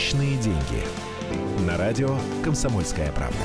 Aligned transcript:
Личные 0.00 0.38
деньги. 0.38 0.82
На 1.66 1.76
радио 1.76 2.16
«Комсомольская 2.42 3.12
правда». 3.12 3.36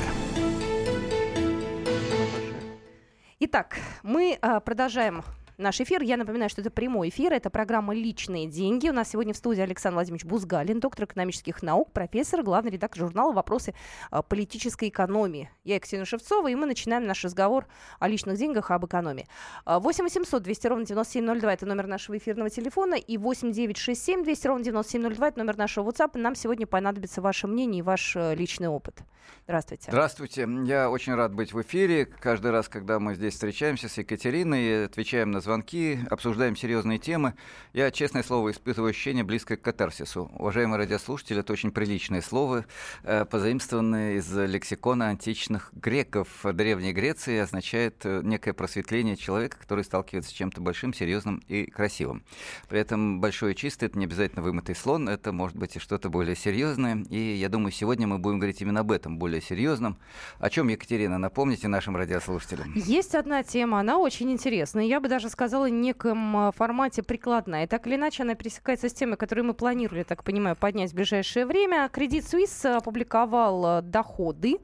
Итак, 3.41 3.77
мы 4.03 4.37
а, 4.41 4.61
продолжаем 4.61 5.25
наш 5.57 5.81
эфир. 5.81 6.01
Я 6.01 6.17
напоминаю, 6.17 6.49
что 6.49 6.61
это 6.61 6.69
прямой 6.69 7.09
эфир, 7.09 7.33
это 7.33 7.49
программа 7.49 7.93
«Личные 7.93 8.47
деньги». 8.47 8.89
У 8.89 8.93
нас 8.93 9.09
сегодня 9.09 9.33
в 9.33 9.37
студии 9.37 9.61
Александр 9.61 9.95
Владимирович 9.95 10.25
Бузгалин, 10.25 10.79
доктор 10.79 11.05
экономических 11.05 11.61
наук, 11.63 11.91
профессор, 11.91 12.43
главный 12.43 12.71
редактор 12.71 12.99
журнала 12.99 13.31
«Вопросы 13.31 13.73
а, 14.11 14.21
политической 14.21 14.89
экономии». 14.89 15.49
Я 15.63 15.75
Екатерина 15.75 16.05
Шевцова, 16.05 16.47
и 16.47 16.55
мы 16.55 16.65
начинаем 16.65 17.05
наш 17.05 17.23
разговор 17.23 17.67
о 17.99 18.07
личных 18.07 18.37
деньгах, 18.37 18.71
об 18.71 18.85
экономии. 18.85 19.27
8 19.65 20.03
800 20.03 20.43
200 20.43 20.67
ровно 20.67 20.85
9702– 20.85 21.53
это 21.53 21.65
номер 21.65 21.87
нашего 21.87 22.17
эфирного 22.17 22.49
телефона, 22.49 22.95
и 22.95 23.17
8 23.17 23.51
967 23.51 24.23
200 24.23 24.47
ровно 24.47 24.63
9702– 24.63 25.27
это 25.29 25.39
номер 25.39 25.57
нашего 25.57 25.89
WhatsApp. 25.89 26.17
Нам 26.17 26.35
сегодня 26.35 26.67
понадобится 26.67 27.21
ваше 27.21 27.47
мнение 27.47 27.79
и 27.79 27.81
ваш 27.81 28.15
э, 28.15 28.35
личный 28.35 28.67
опыт. 28.67 29.03
Здравствуйте. 29.45 29.91
Здравствуйте. 29.91 30.47
Я 30.65 30.89
очень 30.89 31.13
рад 31.13 31.33
быть 31.33 31.53
в 31.53 31.61
эфире. 31.61 32.05
Каждый 32.05 32.51
раз, 32.51 32.67
когда 32.67 32.99
мы 32.99 33.15
здесь 33.15 33.33
встречаемся 33.33 33.89
с 33.89 33.97
Екатериной, 33.97 34.85
отвечаем 34.85 35.31
на 35.31 35.41
звонки, 35.45 35.99
обсуждаем 36.09 36.55
серьезные 36.55 36.99
темы. 36.99 37.35
Я, 37.71 37.91
честное 37.91 38.23
слово, 38.23 38.51
испытываю 38.51 38.89
ощущение 38.89 39.23
близкое 39.23 39.55
к 39.55 39.61
катарсису. 39.61 40.29
Уважаемые 40.33 40.77
радиослушатели, 40.77 41.39
это 41.39 41.53
очень 41.53 41.71
приличные 41.71 42.21
слова, 42.21 42.65
э, 43.03 43.25
позаимствованные 43.25 44.17
из 44.17 44.29
лексикона 44.35 45.07
античных 45.07 45.69
греков. 45.73 46.27
Древней 46.43 46.91
Греции 46.91 47.37
означает 47.37 48.05
э, 48.05 48.21
некое 48.23 48.53
просветление 48.53 49.15
человека, 49.15 49.57
который 49.57 49.83
сталкивается 49.83 50.31
с 50.31 50.33
чем-то 50.33 50.59
большим, 50.61 50.93
серьезным 50.93 51.41
и 51.47 51.65
красивым. 51.69 52.23
При 52.67 52.79
этом 52.79 53.21
большое 53.21 53.53
и 53.53 53.55
чистое– 53.55 53.89
это 53.89 53.99
не 53.99 54.05
обязательно 54.05 54.41
вымытый 54.41 54.75
слон, 54.75 55.07
это 55.07 55.31
может 55.31 55.55
быть 55.55 55.75
и 55.75 55.79
что-то 55.79 56.09
более 56.09 56.35
серьезное. 56.35 57.05
И 57.09 57.35
я 57.35 57.49
думаю, 57.49 57.71
сегодня 57.71 58.07
мы 58.07 58.17
будем 58.17 58.39
говорить 58.39 58.61
именно 58.61 58.79
об 58.79 58.91
этом, 58.91 59.17
более 59.19 59.41
серьезном. 59.41 59.97
О 60.39 60.49
чем, 60.49 60.67
Екатерина, 60.69 61.17
напомните 61.19 61.67
нашим 61.67 61.95
радиослушателям? 61.95 62.73
Есть 62.73 63.13
одна 63.13 63.43
тема, 63.43 63.79
она 63.79 63.99
очень 63.99 64.31
интересная. 64.31 64.85
Я 64.85 64.99
бы 64.99 65.07
даже 65.07 65.29
сказала, 65.35 65.65
в 65.65 65.69
неком 65.69 66.37
а, 66.37 66.51
формате 66.53 67.03
прикладная. 67.03 67.67
Так 67.67 67.87
или 67.87 67.95
иначе, 67.95 68.23
она 68.23 68.35
пересекается 68.35 68.87
с 68.87 68.93
темой, 68.93 69.17
которую 69.17 69.43
мы 69.45 69.53
планировали, 69.53 70.03
так 70.03 70.23
понимаю, 70.23 70.55
поднять 70.55 70.91
в 70.91 70.95
ближайшее 70.95 71.45
время. 71.45 71.89
Кредит 71.89 72.23
Suisse 72.23 72.65
опубликовал 72.73 73.65
а, 73.65 73.81
доходы 73.81 74.59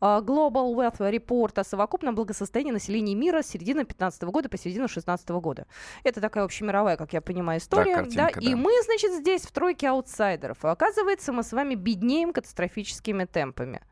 а, 0.00 0.22
Global 0.22 0.74
Wealth 0.74 0.98
Report 0.98 1.60
о 1.60 1.64
совокупном 1.64 2.14
благосостоянии 2.14 2.72
населения 2.72 3.14
мира 3.14 3.42
с 3.42 3.48
середины 3.48 3.80
2015 3.80 4.22
года 4.22 4.48
по 4.48 4.56
середину 4.56 4.86
2016 4.86 5.28
года. 5.28 5.66
Это 6.04 6.22
такая 6.22 6.44
общемировая, 6.44 6.96
как 6.96 7.12
я 7.12 7.20
понимаю, 7.20 7.60
история. 7.60 7.96
Да, 7.96 8.02
картинка, 8.02 8.40
да? 8.40 8.40
И 8.40 8.54
мы, 8.54 8.72
значит, 8.84 9.12
здесь 9.12 9.42
в 9.42 9.52
тройке 9.52 9.88
аутсайдеров. 9.88 10.64
оказывается, 10.64 11.34
мы 11.34 11.42
с 11.42 11.52
вами 11.52 11.74
беднеем 11.74 12.32
катастрофическими 12.32 13.26
темпами. 13.26 13.82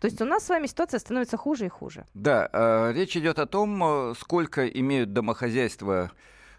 То 0.00 0.06
есть 0.06 0.20
у 0.20 0.24
нас 0.24 0.44
с 0.44 0.48
вами 0.48 0.66
ситуация 0.66 0.98
становится 1.00 1.36
хуже 1.36 1.66
и 1.66 1.68
хуже. 1.68 2.04
Да, 2.14 2.48
э, 2.52 2.92
речь 2.94 3.16
идет 3.16 3.38
о 3.38 3.46
том, 3.46 3.82
э, 3.82 4.14
сколько 4.18 4.66
имеют 4.66 5.12
домохозяйства 5.12 6.10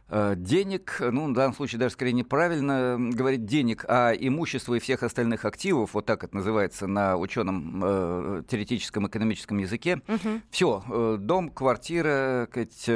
э, 0.09 0.33
денег, 0.37 0.97
ну, 0.99 1.29
в 1.29 1.33
данном 1.33 1.55
случае 1.55 1.79
даже 1.79 1.93
скорее 1.93 2.13
неправильно 2.13 2.97
говорить 2.99 3.45
денег, 3.45 3.85
а 3.87 4.11
имущество 4.11 4.75
и 4.75 4.79
всех 4.79 5.03
остальных 5.03 5.45
активов, 5.45 5.93
вот 5.93 6.05
так 6.05 6.23
это 6.23 6.35
называется 6.35 6.87
на 6.87 7.17
ученом 7.17 7.81
э, 7.83 8.43
теоретическом 8.47 9.07
экономическом 9.07 9.57
языке. 9.57 10.01
Угу. 10.07 10.41
Все, 10.51 10.83
э, 10.87 11.17
дом, 11.19 11.49
квартира, 11.49 12.47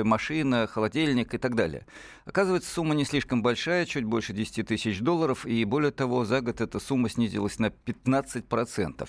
машина, 0.03 0.67
холодильник 0.67 1.33
и 1.33 1.37
так 1.37 1.55
далее. 1.55 1.85
Оказывается, 2.25 2.69
сумма 2.69 2.93
не 2.93 3.05
слишком 3.05 3.41
большая, 3.41 3.85
чуть 3.85 4.03
больше 4.03 4.33
10 4.33 4.67
тысяч 4.67 4.99
долларов, 4.99 5.45
и 5.45 5.63
более 5.65 5.91
того, 5.91 6.25
за 6.25 6.41
год 6.41 6.61
эта 6.61 6.79
сумма 6.79 7.09
снизилась 7.09 7.57
на 7.57 7.67
15%. 7.67 9.07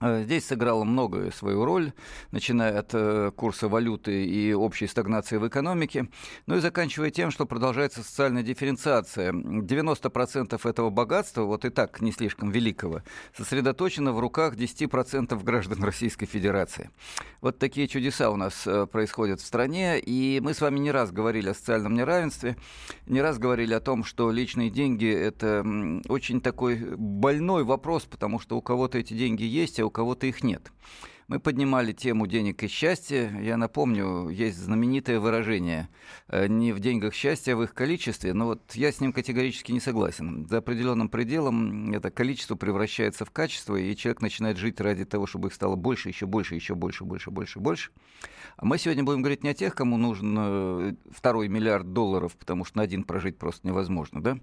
Э, 0.00 0.24
здесь 0.24 0.46
сыграло 0.46 0.84
многое 0.84 1.30
свою 1.30 1.64
роль, 1.64 1.92
начиная 2.30 2.80
от 2.80 2.90
э, 2.92 3.30
курса 3.34 3.68
валюты 3.68 4.26
и 4.26 4.52
общей 4.52 4.86
стагнации 4.86 5.38
в 5.38 5.48
экономике, 5.48 6.08
ну 6.46 6.56
и 6.56 6.60
заканчивая 6.60 7.10
тем, 7.10 7.30
что 7.30 7.46
продолжается 7.46 8.02
социальная 8.02 8.42
дифференциация. 8.42 9.32
90% 9.32 10.68
этого 10.68 10.90
богатства, 10.90 11.42
вот 11.42 11.64
и 11.64 11.70
так 11.70 12.00
не 12.02 12.12
слишком 12.12 12.50
великого, 12.50 13.02
сосредоточено 13.36 14.12
в 14.12 14.20
руках 14.20 14.54
10% 14.54 15.42
граждан 15.42 15.82
Российской 15.82 16.26
Федерации. 16.26 16.90
Вот 17.40 17.58
такие 17.58 17.88
чудеса 17.88 18.30
у 18.30 18.36
нас 18.36 18.66
э, 18.66 18.86
происходят 18.86 19.40
в 19.40 19.46
стране, 19.46 19.98
и 19.98 20.40
мы 20.42 20.52
с 20.52 20.60
вами 20.60 20.78
не 20.78 20.90
раз 20.90 21.10
говорили 21.10 21.48
о 21.48 21.54
социальном 21.54 21.94
неравенстве, 21.94 22.56
не 23.06 23.22
раз 23.22 23.38
говорили 23.38 23.72
о 23.72 23.80
том, 23.80 24.04
что 24.04 24.30
личные 24.30 24.68
деньги– 24.68 25.10
это 25.10 25.64
очень 26.08 26.42
такой 26.42 26.76
больной 26.96 27.64
вопрос, 27.64 28.04
потому 28.04 28.38
что 28.38 28.58
у 28.58 28.60
кого-то 28.60 28.98
эти 28.98 29.14
деньги 29.14 29.44
есть, 29.44 29.80
а 29.80 29.85
у 29.86 29.90
кого-то 29.90 30.26
их 30.26 30.42
нет. 30.42 30.70
Мы 31.28 31.40
поднимали 31.40 31.92
тему 31.92 32.28
денег 32.28 32.62
и 32.62 32.68
счастья. 32.68 33.36
Я 33.40 33.56
напомню, 33.56 34.28
есть 34.28 34.58
знаменитое 34.58 35.18
выражение 35.18 35.88
э, 36.28 36.46
«не 36.46 36.72
в 36.72 36.78
деньгах 36.78 37.14
счастье, 37.14 37.54
а 37.54 37.56
в 37.56 37.64
их 37.64 37.74
количестве». 37.74 38.32
Но 38.32 38.46
вот 38.46 38.76
я 38.76 38.92
с 38.92 39.00
ним 39.00 39.12
категорически 39.12 39.72
не 39.72 39.80
согласен. 39.80 40.46
За 40.48 40.58
определенным 40.58 41.08
пределом 41.08 41.92
это 41.92 42.12
количество 42.12 42.54
превращается 42.54 43.24
в 43.24 43.32
качество, 43.32 43.74
и 43.74 43.96
человек 43.96 44.22
начинает 44.22 44.56
жить 44.56 44.80
ради 44.80 45.04
того, 45.04 45.26
чтобы 45.26 45.48
их 45.48 45.54
стало 45.54 45.74
больше, 45.74 46.10
еще 46.10 46.26
больше, 46.26 46.54
еще 46.54 46.76
больше, 46.76 47.04
больше, 47.04 47.32
больше, 47.32 47.58
больше. 47.58 47.90
А 48.56 48.64
мы 48.64 48.78
сегодня 48.78 49.02
будем 49.02 49.20
говорить 49.20 49.42
не 49.42 49.50
о 49.50 49.54
тех, 49.54 49.74
кому 49.74 49.96
нужен 49.96 50.36
э, 50.38 50.94
второй 51.10 51.48
миллиард 51.48 51.92
долларов, 51.92 52.36
потому 52.36 52.64
что 52.64 52.78
на 52.78 52.84
один 52.84 53.02
прожить 53.02 53.36
просто 53.36 53.66
невозможно, 53.66 54.22
да? 54.22 54.38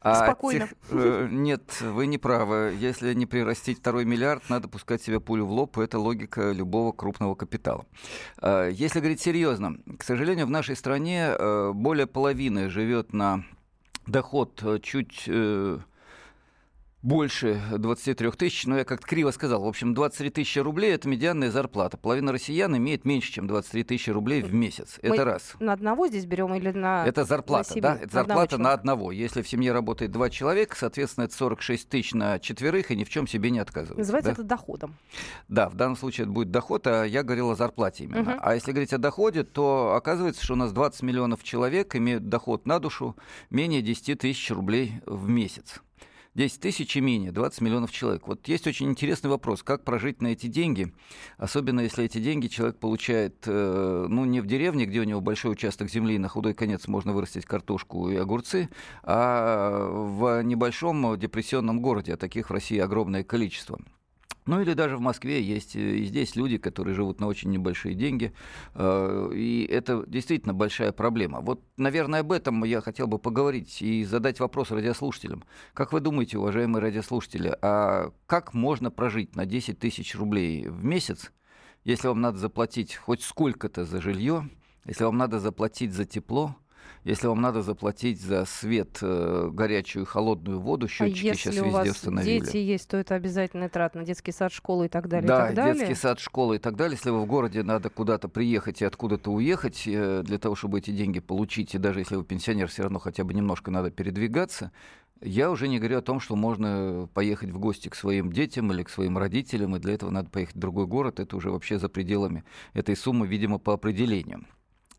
А 0.00 0.24
Спокойно. 0.24 0.66
Тех, 0.66 0.76
э, 0.90 1.28
нет, 1.30 1.80
вы 1.82 2.08
не 2.08 2.18
правы. 2.18 2.74
Если 2.78 3.14
не 3.14 3.26
прирастить 3.26 3.78
второй 3.78 4.04
миллиард, 4.04 4.50
надо 4.50 4.68
пускать 4.68 5.02
себе 5.02 5.20
пулю 5.20 5.46
в 5.46 5.52
лоб, 5.52 5.78
это 5.78 5.98
логика 5.98 6.15
логика 6.16 6.52
любого 6.52 6.92
крупного 6.92 7.34
капитала. 7.34 7.84
А, 8.38 8.68
если 8.68 9.00
говорить 9.00 9.20
серьезно, 9.20 9.76
к 9.98 10.02
сожалению, 10.02 10.46
в 10.46 10.50
нашей 10.50 10.76
стране 10.76 11.28
э, 11.28 11.72
более 11.74 12.06
половины 12.06 12.70
живет 12.70 13.12
на 13.12 13.44
доход 14.06 14.62
э, 14.62 14.78
чуть 14.82 15.24
э, 15.26 15.78
больше 17.06 17.62
23 17.70 18.32
тысяч, 18.32 18.66
но 18.66 18.78
я 18.78 18.84
как-то 18.84 19.06
криво 19.06 19.30
сказал. 19.30 19.62
В 19.62 19.68
общем, 19.68 19.94
23 19.94 20.30
тысячи 20.30 20.58
рублей– 20.58 20.92
это 20.94 21.08
медианная 21.08 21.52
зарплата. 21.52 21.96
Половина 21.96 22.32
россиян 22.32 22.76
имеет 22.76 23.04
меньше, 23.04 23.30
чем 23.30 23.46
23 23.46 23.84
тысячи 23.84 24.10
рублей 24.10 24.42
в 24.42 24.52
месяц. 24.52 24.98
Мы 25.04 25.14
это 25.14 25.24
раз. 25.24 25.54
На 25.60 25.72
одного 25.72 26.08
здесь 26.08 26.26
берем 26.26 26.52
или 26.54 26.72
на 26.72 27.06
Это 27.06 27.24
зарплата, 27.24 27.76
на 27.76 27.80
да? 27.80 27.98
Это 28.02 28.12
зарплата 28.12 28.58
на 28.58 28.72
одного. 28.72 29.12
Если 29.12 29.42
в 29.42 29.48
семье 29.48 29.70
работает 29.70 30.10
два 30.10 30.30
человека, 30.30 30.74
соответственно, 30.76 31.26
это 31.26 31.36
46 31.36 31.88
тысяч 31.88 32.12
на 32.12 32.40
четверых, 32.40 32.90
и 32.90 32.96
ни 32.96 33.04
в 33.04 33.08
чем 33.08 33.28
себе 33.28 33.50
не 33.50 33.60
отказывают. 33.60 33.98
Называется 33.98 34.30
да? 34.30 34.32
это 34.32 34.42
доходом. 34.42 34.96
Да, 35.46 35.68
в 35.68 35.76
данном 35.76 35.96
случае 35.96 36.24
это 36.24 36.32
будет 36.32 36.50
доход, 36.50 36.88
а 36.88 37.04
я 37.04 37.22
говорил 37.22 37.50
о 37.50 37.54
зарплате 37.54 38.04
именно. 38.04 38.32
Угу. 38.32 38.40
А 38.42 38.54
если 38.56 38.72
говорить 38.72 38.92
о 38.92 38.98
доходе, 38.98 39.44
то 39.44 39.94
оказывается, 39.94 40.42
что 40.42 40.54
у 40.54 40.56
нас 40.56 40.72
20 40.72 41.02
миллионов 41.02 41.44
человек 41.44 41.94
имеют 41.94 42.28
доход 42.28 42.66
на 42.66 42.80
душу 42.80 43.14
менее 43.50 43.80
10 43.80 44.18
тысяч 44.18 44.50
рублей 44.50 45.00
в 45.06 45.28
месяц. 45.28 45.80
10 46.36 46.60
тысяч 46.60 46.94
и 46.96 47.00
менее, 47.00 47.32
20 47.32 47.62
миллионов 47.62 47.90
человек. 47.90 48.28
Вот 48.28 48.46
есть 48.46 48.66
очень 48.66 48.90
интересный 48.90 49.30
вопрос, 49.30 49.62
как 49.62 49.84
прожить 49.84 50.20
на 50.20 50.28
эти 50.28 50.48
деньги, 50.48 50.92
особенно 51.38 51.80
если 51.80 52.04
эти 52.04 52.18
деньги 52.18 52.48
человек 52.48 52.76
получает, 52.76 53.44
э, 53.46 54.06
ну, 54.08 54.26
не 54.26 54.40
в 54.40 54.46
деревне, 54.46 54.84
где 54.84 55.00
у 55.00 55.04
него 55.04 55.22
большой 55.22 55.52
участок 55.52 55.88
земли, 55.88 56.18
на 56.18 56.28
худой 56.28 56.52
конец 56.52 56.88
можно 56.88 57.14
вырастить 57.14 57.46
картошку 57.46 58.10
и 58.10 58.16
огурцы, 58.16 58.68
а 59.02 59.88
в 59.88 60.42
небольшом 60.42 61.18
депрессионном 61.18 61.80
городе, 61.80 62.12
а 62.12 62.16
таких 62.18 62.50
в 62.50 62.52
России 62.52 62.78
огромное 62.78 63.24
количество. 63.24 63.78
Ну 64.46 64.60
или 64.60 64.74
даже 64.74 64.96
в 64.96 65.00
Москве 65.00 65.42
есть 65.42 65.74
э, 65.74 65.80
и 65.80 66.04
здесь 66.04 66.36
люди, 66.36 66.56
которые 66.56 66.94
живут 66.94 67.20
на 67.20 67.26
очень 67.26 67.50
небольшие 67.50 67.94
деньги, 67.94 68.32
э, 68.74 69.30
и 69.34 69.66
это 69.70 70.04
действительно 70.06 70.54
большая 70.54 70.92
проблема. 70.92 71.40
Вот, 71.40 71.60
наверное, 71.76 72.20
об 72.20 72.30
этом 72.30 72.62
я 72.64 72.80
хотел 72.80 73.08
бы 73.08 73.18
поговорить 73.18 73.82
и 73.82 74.04
задать 74.04 74.38
вопрос 74.38 74.70
радиослушателям. 74.70 75.44
Как 75.74 75.92
вы 75.92 76.00
думаете, 76.00 76.38
уважаемые 76.38 76.80
радиослушатели, 76.80 77.56
а 77.60 78.12
как 78.26 78.54
можно 78.54 78.90
прожить 78.92 79.34
на 79.34 79.46
10 79.46 79.80
тысяч 79.80 80.14
рублей 80.14 80.68
в 80.68 80.84
месяц, 80.84 81.32
если 81.82 82.08
вам 82.08 82.20
надо 82.20 82.38
заплатить 82.38 82.94
хоть 82.94 83.22
сколько-то 83.22 83.84
за 83.84 84.00
жилье, 84.00 84.48
если 84.84 85.04
вам 85.04 85.16
надо 85.16 85.40
заплатить 85.40 85.92
за 85.92 86.04
тепло, 86.04 86.56
если 87.04 87.26
вам 87.26 87.40
надо 87.40 87.62
заплатить 87.62 88.20
за 88.20 88.44
свет, 88.44 88.98
э, 89.00 89.48
горячую 89.52 90.04
и 90.04 90.06
холодную 90.06 90.60
воду, 90.60 90.88
счетчики 90.88 91.28
а 91.28 91.34
сейчас 91.34 91.54
везде 91.54 91.68
у 91.68 91.70
вас 91.70 91.88
установили. 91.88 92.40
дети 92.40 92.56
есть, 92.56 92.88
то 92.88 92.96
это 92.96 93.14
обязательно 93.14 93.68
трат 93.68 93.94
на 93.94 94.04
детский 94.04 94.32
сад, 94.32 94.52
школу 94.52 94.84
и 94.84 94.88
так 94.88 95.08
далее. 95.08 95.28
Да, 95.28 95.44
и 95.44 95.46
так 95.48 95.54
далее. 95.56 95.74
детский 95.74 95.94
сад, 95.94 96.18
школа 96.20 96.54
и 96.54 96.58
так 96.58 96.76
далее. 96.76 96.96
Если 96.96 97.10
вы 97.10 97.20
в 97.20 97.26
городе 97.26 97.62
надо 97.62 97.90
куда-то 97.90 98.28
приехать 98.28 98.82
и 98.82 98.84
откуда-то 98.84 99.30
уехать 99.30 99.82
э, 99.86 100.22
для 100.24 100.38
того, 100.38 100.54
чтобы 100.54 100.78
эти 100.78 100.90
деньги 100.90 101.20
получить, 101.20 101.74
и 101.74 101.78
даже 101.78 102.00
если 102.00 102.16
вы 102.16 102.24
пенсионер, 102.24 102.68
все 102.68 102.82
равно 102.82 102.98
хотя 102.98 103.24
бы 103.24 103.34
немножко 103.34 103.70
надо 103.70 103.90
передвигаться, 103.90 104.72
я 105.22 105.50
уже 105.50 105.68
не 105.68 105.78
говорю 105.78 105.98
о 105.98 106.02
том, 106.02 106.20
что 106.20 106.36
можно 106.36 107.08
поехать 107.14 107.50
в 107.50 107.58
гости 107.58 107.88
к 107.88 107.94
своим 107.94 108.32
детям 108.32 108.70
или 108.72 108.82
к 108.82 108.90
своим 108.90 109.16
родителям, 109.16 109.74
и 109.76 109.78
для 109.78 109.94
этого 109.94 110.10
надо 110.10 110.28
поехать 110.28 110.56
в 110.56 110.58
другой 110.58 110.86
город. 110.86 111.20
Это 111.20 111.36
уже 111.36 111.50
вообще 111.50 111.78
за 111.78 111.88
пределами 111.88 112.44
этой 112.74 112.96
суммы, 112.96 113.26
видимо, 113.26 113.58
по 113.58 113.72
определению. 113.72 114.44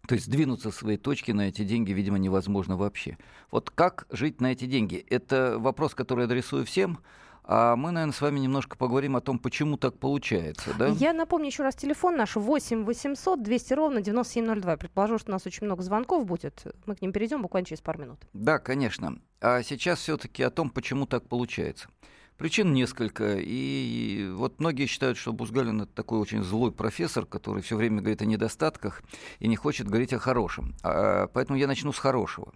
То 0.08 0.16
есть 0.16 0.30
двинуться 0.30 0.72
с 0.72 0.76
своей 0.76 0.98
точки 0.98 1.32
на 1.32 1.50
эти 1.50 1.64
деньги, 1.64 1.92
видимо, 1.92 2.18
невозможно 2.18 2.78
вообще. 2.78 3.18
Вот 3.52 3.70
как 3.70 4.08
жить 4.10 4.40
на 4.40 4.54
эти 4.54 4.66
деньги? 4.66 5.06
Это 5.10 5.58
вопрос, 5.60 5.94
который 5.96 6.26
адресую 6.26 6.66
всем. 6.66 7.00
А 7.50 7.76
мы, 7.78 7.92
наверное, 7.92 8.14
с 8.14 8.20
вами 8.20 8.40
немножко 8.40 8.78
поговорим 8.78 9.16
о 9.16 9.22
том, 9.22 9.40
почему 9.40 9.78
так 9.78 9.98
получается, 10.00 10.74
да? 10.78 10.88
Я 10.88 11.14
напомню 11.14 11.48
еще 11.48 11.64
раз 11.64 11.76
телефон 11.76 12.18
наш 12.18 12.36
8 12.36 12.84
800 12.84 13.42
200 13.42 13.74
ровно 13.74 14.02
9702. 14.02 14.72
Я 14.72 14.78
предположу, 14.78 15.18
что 15.18 15.32
у 15.32 15.34
нас 15.34 15.46
очень 15.46 15.66
много 15.66 15.82
звонков 15.82 16.26
будет. 16.26 16.64
Мы 16.86 16.96
к 16.96 17.02
ним 17.02 17.14
перейдем 17.14 17.42
буквально 17.42 17.66
через 17.66 17.82
пару 17.82 18.02
минут. 18.02 18.20
Да, 18.34 18.60
конечно. 18.60 19.20
А 19.40 19.64
сейчас 19.64 20.00
все-таки 20.00 20.44
о 20.44 20.50
том, 20.50 20.70
почему 20.70 21.06
так 21.06 21.28
получается. 21.30 21.88
Причин 22.38 22.72
несколько, 22.72 23.38
и 23.40 24.30
вот 24.32 24.60
многие 24.60 24.86
считают, 24.86 25.18
что 25.18 25.34
Бузгалин 25.34 25.82
это 25.82 25.92
такой 25.92 26.20
очень 26.20 26.44
злой 26.44 26.72
профессор, 26.72 27.26
который 27.26 27.64
все 27.64 27.76
время 27.76 28.00
говорит 28.00 28.22
о 28.22 28.26
недостатках 28.26 29.02
и 29.40 29.48
не 29.48 29.56
хочет 29.56 29.88
говорить 29.88 30.14
о 30.14 30.20
хорошем. 30.20 30.76
А, 30.84 31.28
поэтому 31.28 31.58
я 31.58 31.66
начну 31.66 31.92
с 31.92 31.98
хорошего. 31.98 32.54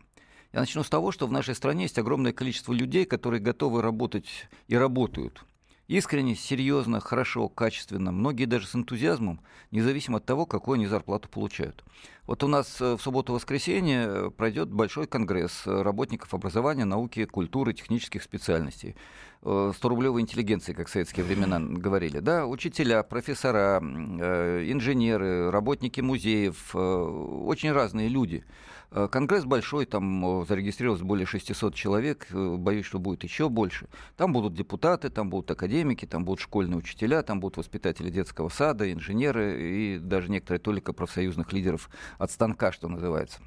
Я 0.53 0.59
начну 0.59 0.83
с 0.83 0.89
того, 0.89 1.11
что 1.11 1.25
в 1.25 1.31
нашей 1.31 1.55
стране 1.55 1.83
есть 1.83 1.97
огромное 1.97 2.31
количество 2.31 2.73
людей, 2.73 3.05
которые 3.05 3.39
готовы 3.39 3.81
работать 3.81 4.47
и 4.67 4.75
работают 4.75 5.43
искренне, 5.91 6.35
серьезно, 6.35 7.01
хорошо, 7.01 7.49
качественно, 7.49 8.11
многие 8.13 8.45
даже 8.45 8.65
с 8.65 8.75
энтузиазмом, 8.75 9.41
независимо 9.71 10.17
от 10.17 10.25
того, 10.25 10.45
какую 10.45 10.75
они 10.75 10.87
зарплату 10.87 11.27
получают. 11.27 11.83
Вот 12.25 12.43
у 12.43 12.47
нас 12.47 12.79
э, 12.79 12.95
в 12.95 13.01
субботу-воскресенье 13.01 14.05
э, 14.05 14.29
пройдет 14.29 14.69
большой 14.69 15.05
конгресс 15.05 15.63
э, 15.65 15.81
работников 15.81 16.33
образования, 16.33 16.85
науки, 16.85 17.25
культуры, 17.25 17.73
технических 17.73 18.23
специальностей. 18.23 18.95
100-рублевой 19.41 20.21
интеллигенции, 20.21 20.73
как 20.73 20.88
в 20.88 20.91
советские 20.91 21.25
времена 21.25 21.59
говорили. 21.59 22.19
Да, 22.19 22.45
учителя, 22.45 23.03
профессора, 23.03 23.79
инженеры, 23.81 25.49
работники 25.51 26.01
музеев, 26.01 26.75
очень 26.75 27.71
разные 27.71 28.07
люди– 28.07 28.43
Э, 28.93 29.07
конгресс 29.09 29.45
большой, 29.45 29.85
там 29.85 30.45
зарегистрировалось 30.45 31.01
более 31.01 31.25
600 31.25 31.73
человек, 31.73 32.27
э, 32.31 32.55
боюсь, 32.57 32.85
что 32.85 32.99
будет 32.99 33.23
еще 33.23 33.47
больше. 33.47 33.88
Там 34.17 34.33
будут 34.33 34.53
депутаты, 34.53 35.09
там 35.09 35.29
будут 35.29 35.49
академики, 35.49 36.05
там 36.05 36.25
будут 36.25 36.41
школьные 36.41 36.77
учителя, 36.77 37.23
там 37.23 37.39
будут 37.39 37.55
воспитатели 37.57 38.09
детского 38.09 38.49
сада, 38.49 38.91
инженеры 38.91 39.61
и 39.61 39.97
даже 39.97 40.29
некоторые 40.29 40.59
только 40.59 40.91
профсоюзных 40.91 41.53
лидеров 41.53 41.89
от 42.17 42.31
станка, 42.31 42.73
что 42.73 42.89
называется 42.89 43.39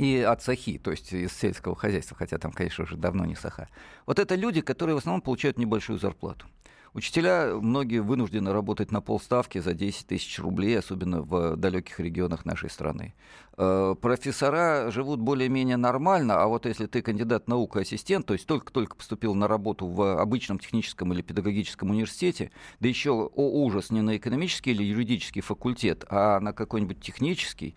и 0.00 0.22
от 0.22 0.42
сахи, 0.42 0.78
то 0.78 0.90
есть 0.90 1.12
из 1.12 1.32
сельского 1.32 1.76
хозяйства, 1.76 2.16
хотя 2.16 2.38
там, 2.38 2.52
конечно, 2.52 2.84
уже 2.84 2.96
давно 2.96 3.26
не 3.26 3.34
саха. 3.34 3.68
Вот 4.06 4.18
это 4.18 4.34
люди, 4.34 4.62
которые 4.62 4.94
в 4.94 4.98
основном 4.98 5.20
получают 5.20 5.58
небольшую 5.58 5.98
зарплату. 5.98 6.46
Учителя 6.92 7.54
многие 7.54 8.00
вынуждены 8.00 8.52
работать 8.52 8.90
на 8.90 9.00
полставки 9.00 9.58
за 9.58 9.74
10 9.74 10.08
тысяч 10.08 10.40
рублей, 10.40 10.76
особенно 10.76 11.22
в 11.22 11.54
далеких 11.54 12.00
регионах 12.00 12.44
нашей 12.44 12.68
страны. 12.68 13.14
Э, 13.56 13.94
профессора 14.00 14.90
живут 14.90 15.20
более-менее 15.20 15.76
нормально, 15.76 16.42
а 16.42 16.46
вот 16.48 16.66
если 16.66 16.86
ты 16.86 17.00
кандидат 17.00 17.46
наук 17.46 17.76
и 17.76 17.82
ассистент, 17.82 18.26
то 18.26 18.32
есть 18.32 18.46
только-только 18.46 18.96
поступил 18.96 19.36
на 19.36 19.46
работу 19.46 19.86
в 19.86 20.20
обычном 20.20 20.58
техническом 20.58 21.12
или 21.12 21.22
педагогическом 21.22 21.90
университете, 21.90 22.50
да 22.80 22.88
еще, 22.88 23.10
о 23.10 23.62
ужас, 23.62 23.90
не 23.90 24.00
на 24.00 24.16
экономический 24.16 24.72
или 24.72 24.82
юридический 24.82 25.42
факультет, 25.42 26.04
а 26.08 26.40
на 26.40 26.52
какой-нибудь 26.52 27.00
технический, 27.00 27.76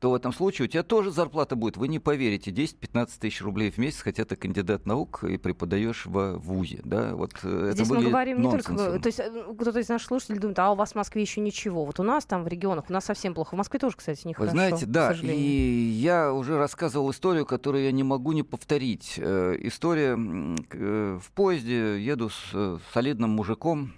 то 0.00 0.10
в 0.10 0.14
этом 0.14 0.32
случае 0.32 0.66
у 0.66 0.68
тебя 0.68 0.82
тоже 0.82 1.10
зарплата 1.10 1.56
будет, 1.56 1.76
вы 1.76 1.88
не 1.88 1.98
поверите, 1.98 2.50
10-15 2.50 3.10
тысяч 3.18 3.42
рублей 3.42 3.70
в 3.70 3.78
месяц, 3.78 4.00
хотя 4.00 4.24
ты 4.24 4.36
кандидат 4.36 4.86
наук 4.86 5.24
и 5.24 5.38
преподаешь 5.38 6.06
в 6.06 6.38
ВУЗе. 6.38 6.80
Да? 6.84 7.14
Вот 7.14 7.32
э, 7.42 7.70
Здесь 7.72 7.86
это 7.86 7.94
мы 7.94 8.04
говорим 8.04 8.42
нонсенсом. 8.42 8.76
не 8.76 8.78
только... 8.78 9.00
То 9.00 9.08
есть 9.08 9.20
э, 9.20 9.54
кто-то 9.58 9.78
из 9.78 9.88
наших 9.88 10.08
слушателей 10.08 10.38
думает, 10.38 10.58
а 10.58 10.72
у 10.72 10.74
вас 10.74 10.92
в 10.92 10.94
Москве 10.96 11.22
еще 11.22 11.40
ничего. 11.40 11.84
Вот 11.84 11.98
у 11.98 12.02
нас 12.02 12.26
там 12.26 12.44
в 12.44 12.48
регионах, 12.48 12.84
у 12.88 12.92
нас 12.92 13.04
совсем 13.04 13.34
плохо. 13.34 13.54
В 13.54 13.58
Москве 13.58 13.80
тоже, 13.80 13.96
кстати, 13.96 14.26
нехорошо. 14.26 14.52
Вы 14.52 14.58
знаете, 14.58 14.86
да, 14.86 15.12
и 15.12 15.40
я 15.40 16.32
уже 16.32 16.58
рассказывал 16.58 17.10
историю, 17.10 17.46
которую 17.46 17.84
я 17.84 17.92
не 17.92 18.02
могу 18.02 18.32
не 18.32 18.42
повторить. 18.42 19.14
Э, 19.16 19.56
история 19.60 20.16
в 20.16 21.32
поезде, 21.34 22.02
еду 22.02 22.28
с 22.28 22.80
солидным 22.92 23.30
мужиком, 23.30 23.92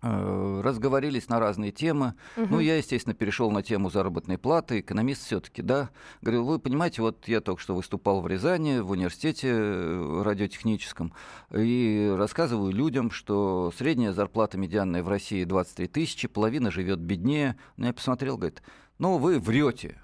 разговорились 0.00 1.28
на 1.28 1.40
разные 1.40 1.72
темы. 1.72 2.14
Угу. 2.36 2.46
Ну, 2.50 2.60
я, 2.60 2.76
естественно, 2.76 3.14
перешел 3.14 3.50
на 3.50 3.62
тему 3.62 3.90
заработной 3.90 4.38
платы. 4.38 4.80
Экономист 4.80 5.24
все-таки, 5.26 5.62
да. 5.62 5.90
Говорю, 6.22 6.44
вы 6.44 6.58
понимаете, 6.58 7.02
вот 7.02 7.26
я 7.26 7.40
только 7.40 7.60
что 7.60 7.74
выступал 7.74 8.20
в 8.20 8.26
Рязани, 8.28 8.78
в 8.78 8.90
университете 8.90 9.48
э, 9.50 10.22
радиотехническом, 10.22 11.12
и 11.52 12.14
рассказываю 12.16 12.72
людям, 12.72 13.10
что 13.10 13.72
средняя 13.76 14.12
зарплата 14.12 14.56
медианная 14.56 15.02
в 15.02 15.08
России 15.08 15.44
23 15.44 15.88
тысячи, 15.88 16.28
половина 16.28 16.70
живет 16.70 17.00
беднее. 17.00 17.56
Ну, 17.76 17.86
я 17.86 17.92
посмотрел, 17.92 18.36
говорит, 18.36 18.62
ну, 18.98 19.18
вы 19.18 19.38
врете. 19.38 20.00